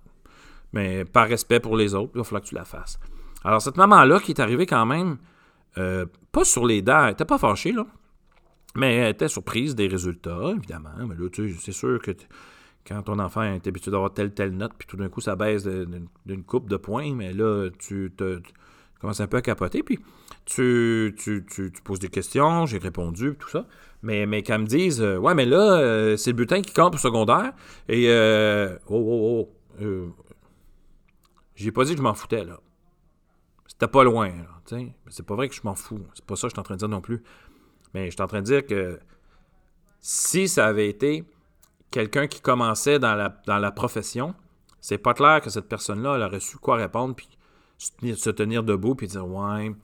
Mais 0.72 1.04
par 1.04 1.28
respect 1.28 1.60
pour 1.60 1.76
les 1.76 1.94
autres, 1.94 2.12
il 2.16 2.20
va 2.20 2.24
falloir 2.24 2.42
que 2.42 2.48
tu 2.48 2.56
la 2.56 2.64
fasses. 2.64 2.98
Alors, 3.44 3.62
cette 3.62 3.76
maman-là, 3.76 4.22
qui 4.22 4.32
est 4.32 4.40
arrivée 4.40 4.66
quand 4.66 4.86
même, 4.86 5.18
pas 5.76 6.44
sur 6.46 6.66
les 6.66 6.82
dents, 6.82 7.08
elle 7.08 7.16
pas 7.16 7.38
fâchée, 7.38 7.74
là. 7.74 7.86
Mais 8.76 8.96
elle 8.96 9.12
était 9.12 9.28
surprise 9.28 9.76
des 9.76 9.88
résultats, 9.88 10.54
évidemment. 10.56 10.96
Mais 11.08 11.16
là, 11.16 11.30
tu 11.30 11.50
sais, 11.50 11.58
c'est 11.60 11.72
sûr 11.72 12.02
que 12.02 12.12
quand 12.86 13.02
ton 13.04 13.20
enfant 13.20 13.44
est 13.44 13.66
habitué 13.66 13.90
d'avoir 13.90 14.14
telle, 14.14 14.34
telle 14.34 14.52
note, 14.52 14.74
puis 14.78 14.88
tout 14.88 14.98
d'un 14.98 15.10
coup, 15.10 15.22
ça 15.22 15.36
baisse 15.36 15.66
d'une 15.66 16.44
coupe 16.44 16.70
de 16.70 16.78
points, 16.78 17.14
mais 17.16 17.34
là, 17.34 17.70
tu, 17.80 18.12
commences 19.00 19.22
un 19.22 19.28
peu 19.28 19.38
à 19.38 19.42
capoter, 19.42 19.82
puis 19.82 20.00
tu, 20.46 21.16
tu, 21.18 21.46
tu, 21.50 21.72
poses 21.84 22.00
des 22.00 22.10
questions, 22.10 22.66
j'ai 22.66 22.78
répondu, 22.78 23.36
tout 23.40 23.50
ça. 23.50 23.66
Mais, 24.04 24.28
mais 24.28 24.44
quand 24.44 24.60
me 24.60 24.66
disent, 24.66 25.02
euh, 25.02 25.18
ouais, 25.18 25.34
mais 25.34 25.46
là, 25.46 25.80
euh, 25.80 26.18
c'est 26.18 26.30
le 26.30 26.36
bulletin 26.36 26.62
qui 26.62 26.74
compte 26.74 26.94
au 26.94 27.00
secondaire, 27.00 27.54
et, 27.90 28.10
euh, 28.10 28.78
oh, 28.88 28.96
oh, 28.98 29.50
oh, 29.50 29.84
euh, 29.84 30.08
j'ai 31.56 31.72
pas 31.72 31.86
dit 31.86 31.92
que 31.94 31.98
je 31.98 32.04
m'en 32.04 32.14
foutais, 32.14 32.44
là. 32.44 32.60
C'était 33.66 33.88
pas 33.88 34.04
loin, 34.04 34.28
là. 34.28 34.88
C'est 35.10 35.26
pas 35.26 35.36
vrai 35.36 35.50
que 35.50 35.56
je 35.56 35.62
m'en 35.64 35.76
fous. 35.76 36.06
C'est 36.14 36.26
pas 36.26 36.36
ça 36.36 36.48
que 36.48 36.50
je 36.50 36.54
suis 36.54 36.60
en 36.60 36.64
train 36.64 36.76
de 36.76 36.80
dire 36.80 36.90
non 36.90 37.02
plus. 37.02 37.24
Mais 37.96 38.08
je 38.08 38.12
suis 38.12 38.22
en 38.22 38.28
train 38.28 38.42
de 38.42 38.46
dire 38.46 38.66
que 38.66 39.00
si 40.02 40.50
ça 40.50 40.68
avait 40.68 40.90
été 40.90 41.24
quelqu'un 41.92 42.28
qui 42.28 42.42
commençait 42.42 43.00
dans 43.00 43.16
la, 43.16 43.42
dans 43.48 43.58
la 43.58 43.72
profession, 43.72 44.36
c'est 44.82 44.98
pas 44.98 45.14
clair 45.14 45.40
que 45.40 45.50
cette 45.50 45.70
personne-là, 45.70 46.16
elle 46.16 46.24
aurait 46.24 46.42
su 46.42 46.58
quoi 46.58 46.76
répondre, 46.76 47.16
puis 47.16 47.30
se 47.78 48.30
tenir, 48.32 48.64
debout, 48.64 48.96
puis 48.96 49.08
dire 49.08 49.26
Ouais. 49.26 49.70
Tu 49.70 49.76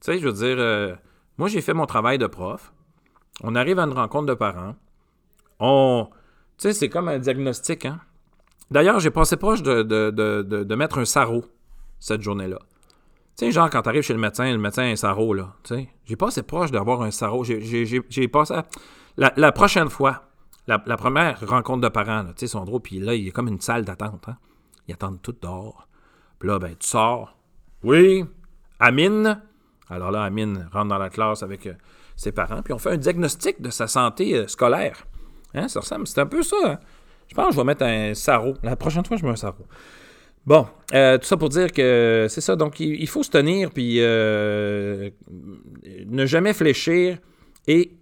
sais, 0.00 0.18
je 0.18 0.26
veux 0.26 0.32
dire, 0.32 0.56
euh, 0.58 0.96
moi, 1.36 1.48
j'ai 1.48 1.60
fait 1.60 1.74
mon 1.74 1.84
travail 1.84 2.16
de 2.16 2.26
prof. 2.26 2.72
On 3.42 3.54
arrive 3.54 3.78
à 3.78 3.82
une 3.82 3.92
rencontre 3.92 4.24
de 4.24 4.34
parents. 4.34 4.74
On. 5.58 6.08
Tu 6.56 6.68
sais, 6.68 6.72
c'est 6.72 6.88
comme 6.88 7.08
un 7.08 7.18
diagnostic, 7.18 7.84
hein. 7.84 8.00
D'ailleurs, 8.70 9.00
j'ai 9.00 9.10
passé 9.10 9.36
proche 9.36 9.62
de, 9.62 9.82
de, 9.82 10.10
de, 10.10 10.64
de, 10.64 10.74
mettre 10.76 10.96
un 10.96 11.04
sarreau 11.04 11.44
cette 11.98 12.22
journée-là. 12.22 12.58
Tu 13.36 13.46
sais, 13.46 13.52
genre, 13.52 13.70
quand 13.70 13.82
t'arrives 13.82 14.02
chez 14.02 14.12
le 14.12 14.18
médecin, 14.18 14.50
le 14.50 14.58
médecin 14.58 14.82
a 14.82 14.86
un 14.86 14.96
sarreau, 14.96 15.32
là. 15.34 15.54
Tu 15.62 15.74
sais, 15.74 15.88
j'ai 16.04 16.16
pas 16.16 16.28
assez 16.28 16.42
proche 16.42 16.70
d'avoir 16.70 17.02
un 17.02 17.10
sarreau. 17.10 17.44
J'ai 17.44 18.28
passé. 18.28 18.54
La, 19.16 19.32
la, 19.36 19.52
prochaine 19.52 19.88
fois, 19.88 20.24
la, 20.66 20.78
première 20.78 21.40
rencontre 21.46 21.80
de 21.80 21.88
parents, 21.88 22.24
tu 22.24 22.32
sais, 22.36 22.46
sont 22.46 22.64
drôles, 22.64 22.80
puis 22.80 22.98
là, 22.98 23.14
il 23.14 23.26
y 23.26 23.32
comme 23.32 23.48
une 23.48 23.60
salle 23.60 23.84
d'attente, 23.84 24.28
hein. 24.28 24.36
Ils 24.88 24.94
attendent 24.94 25.22
tout 25.22 25.36
dehors. 25.40 25.86
Puis 26.38 26.48
là, 26.48 26.58
ben, 26.58 26.74
tu 26.76 26.88
sors. 26.88 27.36
Oui, 27.84 28.24
Amine. 28.78 29.40
Alors 29.88 30.10
là, 30.10 30.24
Amine 30.24 30.68
rentre 30.72 30.88
dans 30.88 30.98
la 30.98 31.10
classe 31.10 31.42
avec 31.42 31.66
euh, 31.66 31.74
ses 32.16 32.32
parents, 32.32 32.62
puis 32.62 32.72
on 32.72 32.78
fait 32.78 32.90
un 32.90 32.96
diagnostic 32.96 33.60
de 33.60 33.70
sa 33.70 33.86
santé 33.86 34.34
euh, 34.34 34.48
scolaire. 34.48 35.04
Hein, 35.54 35.68
ça 35.68 35.80
ressemble, 35.80 36.06
c'est 36.06 36.20
un 36.20 36.26
peu 36.26 36.42
ça. 36.42 36.56
Hein? 36.64 36.78
Je 37.28 37.34
pense 37.34 37.46
que 37.48 37.52
je 37.52 37.56
vais 37.58 37.64
mettre 37.64 37.84
un 37.84 38.14
sarreau. 38.14 38.54
La 38.62 38.76
prochaine 38.76 39.04
fois, 39.04 39.16
je 39.16 39.24
mets 39.24 39.32
un 39.32 39.36
sarreau. 39.36 39.66
Bon, 40.46 40.66
euh, 40.94 41.18
tout 41.18 41.26
ça 41.26 41.36
pour 41.36 41.48
dire 41.50 41.70
que 41.72 42.26
c'est 42.28 42.40
ça. 42.40 42.56
Donc, 42.56 42.80
il, 42.80 43.06
faut 43.08 43.22
se 43.22 43.30
tenir, 43.30 43.70
puis 43.70 43.96
euh, 44.00 45.10
ne 46.06 46.26
jamais 46.26 46.52
fléchir. 46.52 47.18
Et 47.66 47.92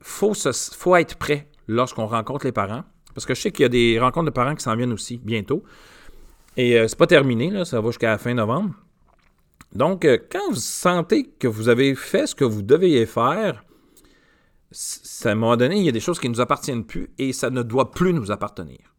faut, 0.00 0.34
faut 0.34 0.96
être 0.96 1.16
prêt 1.16 1.48
lorsqu'on 1.68 2.06
rencontre 2.06 2.44
les 2.44 2.52
parents. 2.52 2.84
Parce 3.14 3.24
que 3.24 3.34
je 3.34 3.40
sais 3.40 3.52
qu'il 3.52 3.62
y 3.62 3.66
a 3.66 3.68
des 3.68 3.98
rencontres 4.00 4.26
de 4.26 4.30
parents 4.30 4.54
qui 4.54 4.64
s'en 4.64 4.74
viennent 4.74 4.92
aussi 4.92 5.18
bientôt. 5.18 5.62
Et 6.56 6.78
euh, 6.78 6.88
c'est 6.88 6.98
pas 6.98 7.06
terminé, 7.06 7.50
là, 7.50 7.64
ça 7.64 7.80
va 7.80 7.88
jusqu'à 7.88 8.10
la 8.10 8.18
fin 8.18 8.34
novembre. 8.34 8.74
Donc, 9.72 10.06
quand 10.30 10.50
vous 10.50 10.56
sentez 10.56 11.24
que 11.24 11.48
vous 11.48 11.68
avez 11.68 11.94
fait 11.94 12.26
ce 12.28 12.34
que 12.34 12.44
vous 12.44 12.62
deviez 12.62 13.06
faire, 13.06 13.64
à 15.24 15.28
un 15.28 15.34
moment 15.34 15.56
donné, 15.56 15.78
il 15.78 15.84
y 15.84 15.88
a 15.88 15.92
des 15.92 16.00
choses 16.00 16.20
qui 16.20 16.28
ne 16.28 16.34
nous 16.34 16.40
appartiennent 16.40 16.84
plus 16.84 17.10
et 17.18 17.32
ça 17.32 17.50
ne 17.50 17.62
doit 17.62 17.90
plus 17.90 18.12
nous 18.12 18.30
appartenir. 18.30 18.93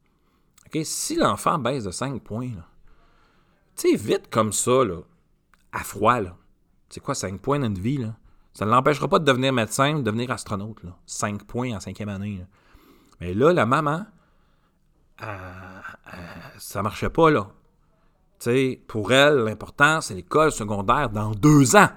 Si 0.84 1.16
l'enfant 1.16 1.58
baisse 1.58 1.86
de 1.86 1.92
5 1.92 2.22
points, 2.22 2.50
tu 3.76 3.90
sais, 3.90 3.96
vite 3.96 4.30
comme 4.30 4.52
ça, 4.52 4.84
là, 4.84 5.02
à 5.72 5.84
froid, 5.84 6.20
là, 6.20 6.36
c'est 6.90 7.00
quoi 7.00 7.16
5 7.16 7.40
points 7.40 7.60
dans 7.60 7.68
une 7.68 7.80
vie, 7.80 7.98
là? 7.98 8.16
Ça 8.54 8.66
ne 8.66 8.72
l'empêchera 8.72 9.08
pas 9.08 9.20
de 9.20 9.26
devenir 9.26 9.52
médecin, 9.52 9.96
de 9.96 10.02
devenir 10.02 10.32
astronaute, 10.32 10.84
là. 10.84 10.98
5 11.06 11.44
points 11.46 11.76
en 11.76 11.80
cinquième 11.80 12.10
année. 12.10 12.46
Mais 13.20 13.34
là, 13.34 13.54
la 13.54 13.66
maman, 13.66 14.06
ça 15.18 15.38
ne 16.56 16.60
ça 16.60 16.84
marchait 16.84 17.10
pas, 17.10 17.30
là. 17.30 17.50
Tu 18.40 18.46
sais, 18.52 18.82
pour 18.88 19.14
elle, 19.14 19.38
l'important, 19.38 20.02
c'est 20.02 20.14
l'école 20.14 20.52
secondaire 20.52 21.10
dans 21.10 21.32
deux 21.32 21.76
ans. 21.78 21.90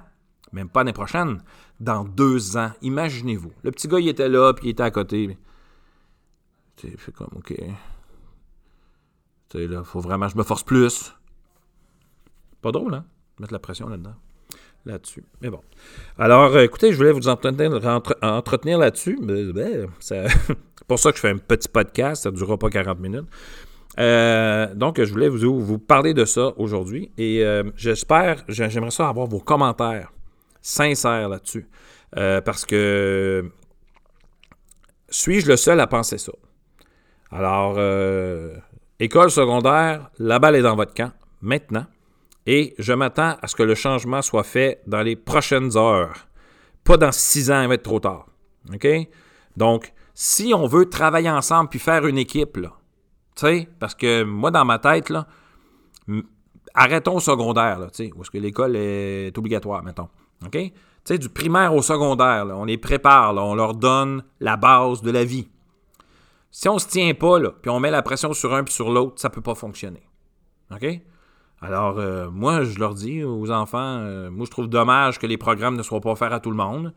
Même 0.52 0.68
pas 0.68 0.80
l'année 0.80 0.92
prochaine. 0.92 1.42
Dans 1.80 2.04
deux 2.04 2.56
ans. 2.56 2.70
Imaginez-vous. 2.80 3.52
Le 3.62 3.70
petit 3.70 3.88
gars, 3.88 3.98
il 3.98 4.08
était 4.08 4.28
là, 4.28 4.52
puis 4.54 4.66
il 4.66 4.70
était 4.70 4.84
à 4.84 4.90
côté. 4.90 5.36
Fait 6.76 7.12
comme, 7.12 7.30
OK. 7.36 7.54
Tu 9.50 9.58
sais, 9.58 9.66
là, 9.66 9.82
faut 9.82 10.00
vraiment 10.00 10.26
que 10.26 10.32
je 10.32 10.38
me 10.38 10.42
force 10.42 10.62
plus. 10.62 11.14
Pas 12.60 12.70
drôle, 12.70 12.94
hein? 12.94 13.04
Mettre 13.38 13.52
la 13.52 13.58
pression 13.58 13.88
là-dedans. 13.88 14.14
Là-dessus. 14.84 15.24
Mais 15.40 15.50
bon. 15.50 15.60
Alors, 16.18 16.54
euh, 16.54 16.62
écoutez, 16.62 16.92
je 16.92 16.96
voulais 16.96 17.12
vous 17.12 17.28
entretenir, 17.28 17.70
là-dessus. 18.78 19.18
Ben, 19.22 19.88
c'est 20.00 20.26
pour 20.86 20.98
ça 20.98 21.10
que 21.10 21.16
je 21.16 21.22
fais 21.22 21.30
un 21.30 21.38
petit 21.38 21.68
podcast. 21.68 22.24
Ça 22.24 22.30
ne 22.30 22.36
durera 22.36 22.58
pas 22.58 22.68
40 22.68 22.98
minutes. 23.00 23.26
Euh, 23.98 24.74
donc, 24.74 25.02
je 25.02 25.10
voulais 25.10 25.28
vous, 25.28 25.60
vous 25.60 25.78
parler 25.78 26.14
de 26.14 26.24
ça 26.24 26.52
aujourd'hui. 26.56 27.10
Et 27.16 27.44
euh, 27.44 27.64
j'espère, 27.74 28.44
j'aimerais 28.48 28.90
ça 28.90 29.08
avoir 29.08 29.26
vos 29.26 29.40
commentaires 29.40 30.12
sincères 30.60 31.28
là-dessus. 31.28 31.68
parce 32.12 32.66
que 32.66 33.50
suis-je 35.08 35.48
le 35.48 35.56
seul 35.56 35.80
à 35.80 35.86
penser 35.86 36.18
ça? 36.18 36.32
Alors, 37.30 37.78
École 39.00 39.30
secondaire, 39.30 40.10
la 40.18 40.40
balle 40.40 40.56
est 40.56 40.62
dans 40.62 40.74
votre 40.74 40.92
camp 40.92 41.12
maintenant 41.40 41.86
et 42.46 42.74
je 42.78 42.92
m'attends 42.92 43.36
à 43.40 43.46
ce 43.46 43.54
que 43.54 43.62
le 43.62 43.76
changement 43.76 44.22
soit 44.22 44.42
fait 44.42 44.82
dans 44.88 45.02
les 45.02 45.14
prochaines 45.14 45.76
heures. 45.76 46.26
Pas 46.82 46.96
dans 46.96 47.12
six 47.12 47.48
ans, 47.52 47.62
il 47.62 47.68
va 47.68 47.74
être 47.74 47.84
trop 47.84 48.00
tard. 48.00 48.26
OK? 48.74 48.88
Donc, 49.56 49.92
si 50.14 50.52
on 50.52 50.66
veut 50.66 50.88
travailler 50.88 51.30
ensemble 51.30 51.68
puis 51.68 51.78
faire 51.78 52.06
une 52.06 52.18
équipe, 52.18 52.58
parce 53.78 53.94
que 53.94 54.24
moi, 54.24 54.50
dans 54.50 54.64
ma 54.64 54.80
tête, 54.80 55.12
arrêtons 56.74 57.16
au 57.16 57.20
secondaire, 57.20 57.78
tu 57.92 58.06
sais, 58.06 58.10
où 58.16 58.22
que 58.22 58.38
l'école 58.38 58.74
est 58.74 59.38
obligatoire, 59.38 59.84
mettons. 59.84 60.08
OK? 60.44 60.58
Tu 61.04 61.18
du 61.20 61.28
primaire 61.28 61.72
au 61.72 61.82
secondaire, 61.82 62.46
on 62.50 62.64
les 62.64 62.78
prépare, 62.78 63.34
on 63.36 63.54
leur 63.54 63.74
donne 63.74 64.24
la 64.40 64.56
base 64.56 65.02
de 65.02 65.12
la 65.12 65.24
vie. 65.24 65.48
Si 66.60 66.68
on 66.68 66.80
se 66.80 66.88
tient 66.88 67.14
pas, 67.14 67.38
là, 67.38 67.52
puis 67.62 67.70
on 67.70 67.78
met 67.78 67.92
la 67.92 68.02
pression 68.02 68.32
sur 68.32 68.52
un 68.52 68.64
puis 68.64 68.74
sur 68.74 68.90
l'autre, 68.90 69.20
ça 69.20 69.30
peut 69.30 69.40
pas 69.40 69.54
fonctionner. 69.54 70.02
OK? 70.72 70.84
Alors, 71.60 72.00
euh, 72.00 72.30
moi, 72.32 72.64
je 72.64 72.80
leur 72.80 72.94
dis 72.94 73.22
aux 73.22 73.52
enfants, 73.52 73.78
euh, 74.00 74.28
moi, 74.28 74.44
je 74.44 74.50
trouve 74.50 74.66
dommage 74.66 75.20
que 75.20 75.28
les 75.28 75.36
programmes 75.36 75.76
ne 75.76 75.84
soient 75.84 76.00
pas 76.00 76.10
offerts 76.10 76.32
à 76.32 76.40
tout 76.40 76.50
le 76.50 76.56
monde 76.56 76.92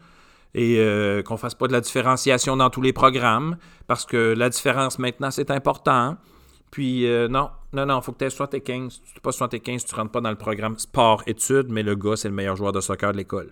et 0.55 0.79
euh, 0.79 1.21
qu'on 1.21 1.37
fasse 1.37 1.53
pas 1.53 1.67
de 1.67 1.73
la 1.73 1.81
différenciation 1.81 2.57
dans 2.57 2.71
tous 2.71 2.81
les 2.81 2.91
programmes, 2.91 3.55
parce 3.85 4.07
que 4.07 4.33
la 4.35 4.49
différence 4.49 4.97
maintenant, 4.97 5.29
c'est 5.29 5.51
important. 5.51 6.17
Puis, 6.71 7.05
non, 7.29 7.51
non, 7.71 7.85
non, 7.85 7.99
il 7.99 8.03
faut 8.03 8.13
que 8.13 8.17
tu 8.17 8.25
aies 8.25 8.31
75. 8.31 8.91
Si 8.91 8.99
tu 8.99 9.13
n'es 9.13 9.21
pas 9.21 9.31
75, 9.31 9.85
tu 9.85 9.93
ne 9.93 9.99
rentres 9.99 10.11
pas 10.11 10.21
dans 10.21 10.31
le 10.31 10.37
programme 10.37 10.79
sport-études, 10.79 11.67
mais 11.69 11.83
le 11.83 11.93
gars, 11.93 12.15
c'est 12.15 12.29
le 12.29 12.33
meilleur 12.33 12.55
joueur 12.55 12.71
de 12.71 12.81
soccer 12.81 13.11
de 13.11 13.17
l'école. 13.17 13.51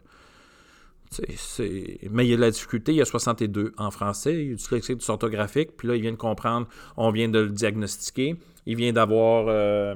Mais 1.18 2.26
il 2.26 2.30
y 2.30 2.34
a 2.34 2.36
de 2.36 2.42
la 2.42 2.52
difficulté, 2.52 2.92
il 2.92 2.98
y 2.98 3.02
a 3.02 3.06
62 3.06 3.74
en 3.78 3.92
français, 3.92 4.34
il 4.34 4.50
y 4.52 4.54
a 4.54 4.56
du 4.56 4.64
lexique 4.72 5.02
orthographique, 5.10 5.76
puis 5.76 5.88
là, 5.88 5.96
il 5.96 6.02
vient 6.02 6.12
de 6.12 6.18
comprendre, 6.18 6.68
on 6.98 7.12
vient 7.12 7.28
de 7.30 7.40
le 7.40 7.50
diagnostiquer, 7.50 8.36
il 8.68 8.76
vient 8.76 8.94
d'avoir 8.94 9.46
euh, 9.48 9.96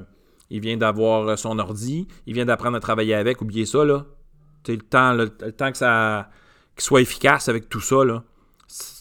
il 0.50 0.60
vient 0.60 0.77
d'avoir 0.77 1.38
son 1.38 1.60
ordi, 1.60 2.08
il 2.25 2.34
vient 2.34 2.46
d'apprendre 2.46 2.77
à 2.77 2.79
travailler 2.79 3.13
avec, 3.13 3.41
oubliez 3.41 3.65
ça, 3.65 3.86
là. 3.86 4.05
le 4.67 4.77
temps, 4.77 5.13
le, 5.13 5.29
temps 5.29 5.72
que 5.72 5.77
ça 5.77 6.29
qu'il 6.75 6.84
soit 6.84 7.01
efficace 7.01 7.50
avec 7.50 7.70
tout 7.70 7.82
ça, 7.82 8.03
là. 8.03 8.24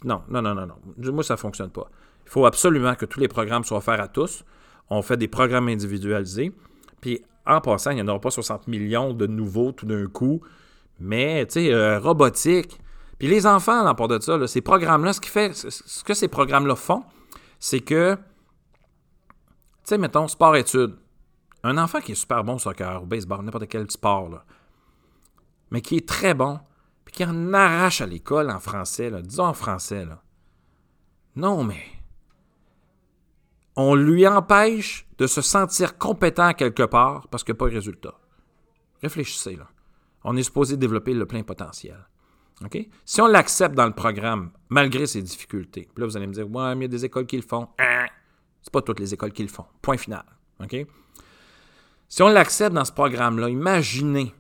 Non, 0.04 0.23
non, 0.28 0.42
non, 0.42 0.54
non, 0.54 0.66
non. 0.66 1.12
Moi, 1.12 1.25
ça 1.25 1.35
ne 1.35 1.38
fonctionne 1.38 1.71
pas. 1.71 1.90
Il 2.26 2.31
faut 2.31 2.45
absolument 2.45 2.95
que 2.95 3.07
tous 3.07 3.21
les 3.21 3.28
programmes 3.28 3.64
soient 3.64 3.78
offerts 3.78 4.00
à 4.00 4.09
tous. 4.09 4.45
On 4.90 5.00
fait 5.00 5.16
des 5.16 5.28
programmes 5.28 5.69
individualisés. 5.69 6.52
Puis, 7.00 7.23
en 7.47 7.61
passant, 7.62 7.90
il 7.92 7.97
n'y 7.97 8.02
en 8.02 8.09
aura 8.09 8.21
pas 8.21 8.31
60 8.31 8.69
millions 8.69 9.14
de 9.14 9.26
nouveaux 9.26 9.73
tout 9.73 9.87
d'un 9.87 10.07
coup 10.07 10.42
mais, 10.99 11.46
tu 11.46 11.54
sais, 11.54 11.72
euh, 11.72 11.99
robotique. 11.99 12.78
Puis 13.18 13.28
les 13.28 13.46
enfants, 13.46 13.87
à 13.87 13.94
part 13.94 14.08
de 14.08 14.20
ça, 14.20 14.46
ces 14.46 14.61
programmes-là, 14.61 15.12
ce, 15.12 15.20
qui 15.20 15.28
fait, 15.28 15.52
ce 15.54 16.04
que 16.04 16.14
ces 16.14 16.28
programmes-là 16.28 16.76
font, 16.76 17.04
c'est 17.58 17.80
que, 17.80 18.14
tu 18.14 18.20
sais, 19.84 19.99
mettons, 19.99 20.28
sport-études. 20.28 20.96
Un 21.64 21.78
enfant 21.78 22.00
qui 22.00 22.12
est 22.12 22.16
super 22.16 22.42
bon 22.42 22.54
au 22.54 22.58
soccer, 22.58 23.02
au 23.02 23.06
baseball, 23.06 23.44
n'importe 23.44 23.68
quel 23.68 23.88
sport, 23.90 24.28
là, 24.28 24.44
mais 25.70 25.80
qui 25.80 25.96
est 25.96 26.08
très 26.08 26.34
bon, 26.34 26.58
puis 27.04 27.14
qui 27.14 27.25
en 27.25 27.54
arrache 27.54 28.00
à 28.00 28.06
l'école 28.06 28.50
en 28.50 28.58
français, 28.58 29.11
disons 29.22 29.46
en 29.46 29.54
français, 29.54 30.04
là. 30.04 30.22
Non, 31.34 31.64
mais 31.64 31.82
on 33.76 33.94
lui 33.94 34.26
empêche 34.26 35.06
de 35.18 35.26
se 35.26 35.40
sentir 35.40 35.96
compétent 35.96 36.52
quelque 36.52 36.82
part 36.82 37.28
parce 37.28 37.42
qu'il 37.42 37.54
n'y 37.54 37.58
a 37.58 37.61
pas 37.61 37.68
de 37.68 37.75
résultat. 37.75 38.14
Réfléchissez, 39.00 39.56
là 39.56 39.68
on 40.25 40.37
est 40.37 40.43
supposé 40.43 40.76
développer 40.76 41.14
le 41.14 41.26
plein 41.26 41.43
potentiel. 41.43 42.07
Si 43.05 43.21
on 43.21 43.26
l'accepte 43.26 43.75
dans 43.75 43.87
le 43.87 43.93
programme, 43.93 44.52
malgré 44.69 45.07
ses 45.07 45.23
difficultés, 45.23 45.88
là, 45.97 46.07
vous 46.07 46.17
allez 46.17 46.26
me 46.26 46.33
dire, 46.33 46.49
ouais, 46.50 46.75
mais 46.75 46.85
il 46.87 46.93
y 46.93 46.95
a 46.95 46.97
des 46.97 47.05
écoles 47.05 47.26
qui 47.26 47.37
le 47.37 47.43
font. 47.43 47.69
Hein? 47.79 48.07
C'est 48.62 48.73
pas 48.73 48.83
toutes 48.83 49.00
les 49.00 49.12
écoles 49.12 49.33
qui 49.33 49.43
le 49.43 49.49
font. 49.49 49.67
Point 49.81 49.97
final. 49.97 50.25
Si 52.09 52.23
on 52.23 52.29
l'accepte 52.29 52.75
dans 52.75 52.85
ce 52.85 52.93
programme-là, 52.93 53.49
imaginez, 53.49 54.33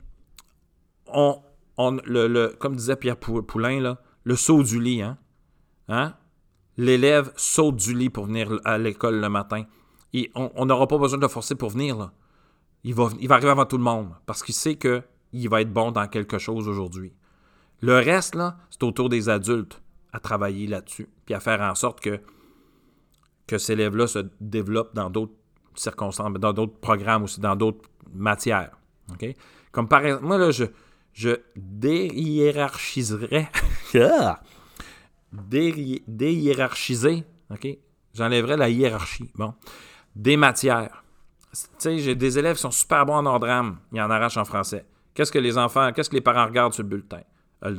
comme 1.06 2.76
disait 2.76 2.96
Pierre 2.96 3.16
Poulain, 3.16 3.96
le 4.24 4.36
saut 4.36 4.62
du 4.62 4.80
lit. 4.80 5.02
Hein? 5.02 5.18
hein? 5.88 6.14
L'élève 6.76 7.32
saute 7.36 7.76
du 7.76 7.94
lit 7.94 8.10
pour 8.10 8.26
venir 8.26 8.60
à 8.64 8.78
l'école 8.78 9.20
le 9.20 9.28
matin. 9.28 9.64
Et 10.14 10.30
on 10.34 10.66
n'aura 10.66 10.86
pas 10.86 10.98
besoin 10.98 11.18
de 11.18 11.22
le 11.22 11.28
forcer 11.28 11.54
pour 11.54 11.70
venir. 11.70 12.12
Il, 12.84 12.94
va, 12.94 13.08
il 13.20 13.28
va 13.28 13.36
arriver 13.36 13.50
avant 13.50 13.64
tout 13.64 13.78
le 13.78 13.82
monde 13.82 14.10
parce 14.26 14.42
qu'il 14.42 14.54
sait 14.54 14.76
que 14.76 15.02
il 15.32 15.48
va 15.48 15.60
être 15.62 15.72
bon 15.72 15.92
dans 15.92 16.06
quelque 16.06 16.38
chose 16.38 16.68
aujourd'hui. 16.68 17.12
Le 17.80 17.96
reste, 17.96 18.34
là, 18.34 18.56
c'est 18.70 18.82
autour 18.84 19.08
des 19.08 19.28
adultes 19.28 19.82
à 20.12 20.20
travailler 20.20 20.66
là-dessus, 20.66 21.08
puis 21.24 21.34
à 21.34 21.40
faire 21.40 21.60
en 21.60 21.74
sorte 21.74 22.00
que, 22.00 22.20
que 23.46 23.58
ces 23.58 23.72
élèves-là 23.72 24.06
se 24.06 24.20
développent 24.40 24.94
dans 24.94 25.10
d'autres 25.10 25.34
circonstances, 25.74 26.32
dans 26.34 26.52
d'autres 26.52 26.78
programmes 26.78 27.24
aussi, 27.24 27.40
dans 27.40 27.56
d'autres 27.56 27.88
matières. 28.12 28.76
Comme 29.72 29.88
par 29.88 30.04
exemple, 30.04 30.24
moi, 30.24 30.38
là, 30.38 30.50
je, 30.50 30.64
je 31.12 31.36
déhiérarchiserais. 31.56 33.48
Ah! 33.94 34.40
déhiérarchiser, 35.32 37.24
OK? 37.50 37.68
J'enlèverais 38.14 38.56
la 38.56 38.70
hiérarchie. 38.70 39.30
Bon. 39.34 39.52
Des 40.16 40.38
matières. 40.38 41.04
Tu 41.52 41.58
sais, 41.78 41.98
j'ai 41.98 42.14
des 42.14 42.38
élèves 42.38 42.56
qui 42.56 42.62
sont 42.62 42.70
super 42.70 43.04
bons 43.04 43.16
en 43.16 43.26
ordre. 43.26 43.46
Ils 43.92 44.00
en 44.00 44.10
arrachent 44.10 44.38
en 44.38 44.46
français. 44.46 44.86
Qu'est-ce 45.14 45.32
que 45.32 45.38
les 45.38 45.58
enfants, 45.58 45.92
qu'est-ce 45.92 46.08
que 46.08 46.14
les 46.14 46.22
parents 46.22 46.46
regardent 46.46 46.72
sur 46.72 46.82
le 46.82 46.88
bulletin? 46.88 47.20
Euh, 47.64 47.76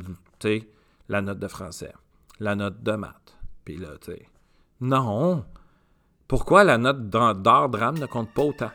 la 1.08 1.20
note 1.20 1.38
de 1.38 1.48
français, 1.48 1.92
la 2.38 2.54
note 2.54 2.82
de 2.82 2.92
maths. 2.92 3.36
Puis 3.64 3.76
là, 3.76 3.88
tu. 4.00 4.12
Non! 4.80 5.44
Pourquoi 6.28 6.64
la 6.64 6.78
note 6.78 7.08
d'art 7.10 7.68
drame 7.68 7.98
ne 7.98 8.06
compte 8.06 8.32
pas 8.32 8.42
autant? 8.42 8.70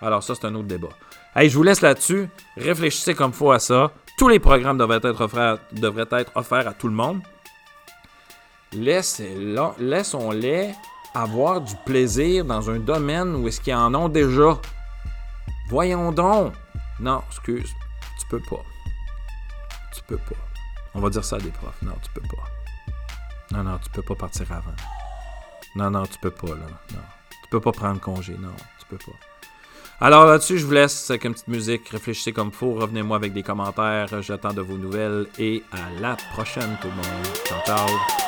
Alors, 0.00 0.22
ça, 0.22 0.34
c'est 0.34 0.46
un 0.46 0.54
autre 0.54 0.68
débat. 0.68 0.90
Hey, 1.34 1.48
je 1.48 1.56
vous 1.56 1.62
laisse 1.62 1.80
là-dessus. 1.80 2.28
Réfléchissez 2.56 3.14
comme 3.14 3.32
faut 3.32 3.50
à 3.50 3.58
ça. 3.58 3.92
Tous 4.18 4.28
les 4.28 4.38
programmes 4.38 4.78
devraient 4.78 5.00
être 5.02 5.20
offerts, 5.20 5.58
devraient 5.72 6.06
être 6.12 6.32
offerts 6.34 6.68
à 6.68 6.72
tout 6.72 6.88
le 6.88 6.94
monde. 6.94 7.20
Laissons-les 8.72 10.70
avoir 11.14 11.60
du 11.60 11.74
plaisir 11.84 12.44
dans 12.44 12.70
un 12.70 12.78
domaine 12.78 13.34
où 13.36 13.48
est-ce 13.48 13.60
qu'ils 13.60 13.74
en 13.74 13.94
ont 13.94 14.08
déjà. 14.08 14.58
Voyons 15.68 16.12
donc. 16.12 16.52
Non, 17.00 17.22
excuse. 17.28 17.70
Tu 18.28 18.36
peux 18.36 18.40
pas. 18.40 18.62
Tu 19.94 20.02
peux 20.02 20.16
pas. 20.16 20.34
On 20.94 21.00
va 21.00 21.10
dire 21.10 21.24
ça 21.24 21.36
à 21.36 21.38
des 21.38 21.50
profs. 21.50 21.80
Non, 21.82 21.92
tu 22.02 22.10
peux 22.10 22.26
pas. 22.26 22.44
Non, 23.52 23.62
non, 23.62 23.78
tu 23.78 23.88
peux 23.90 24.02
pas 24.02 24.16
partir 24.16 24.50
avant. 24.50 24.74
Non, 25.76 25.90
non, 25.90 26.06
tu 26.06 26.18
peux 26.18 26.30
pas, 26.30 26.48
là. 26.48 26.66
Non. 26.92 27.00
Tu 27.30 27.48
peux 27.50 27.60
pas 27.60 27.72
prendre 27.72 28.00
congé. 28.00 28.32
Non, 28.32 28.54
tu 28.80 28.86
peux 28.86 28.98
pas. 28.98 29.16
Alors 30.00 30.26
là-dessus, 30.26 30.58
je 30.58 30.66
vous 30.66 30.72
laisse 30.72 31.08
avec 31.10 31.24
une 31.24 31.32
petite 31.32 31.48
musique. 31.48 31.88
Réfléchissez 31.88 32.32
comme 32.32 32.50
faut. 32.50 32.74
Revenez-moi 32.74 33.16
avec 33.16 33.32
des 33.32 33.42
commentaires. 33.42 34.08
J'attends 34.22 34.52
de 34.52 34.60
vos 34.60 34.76
nouvelles. 34.76 35.26
Et 35.38 35.62
à 35.72 36.00
la 36.00 36.16
prochaine, 36.32 36.76
tout 36.82 36.88
le 36.88 36.94
monde. 36.94 37.26
Ciao, 37.46 37.60
ciao. 37.64 38.25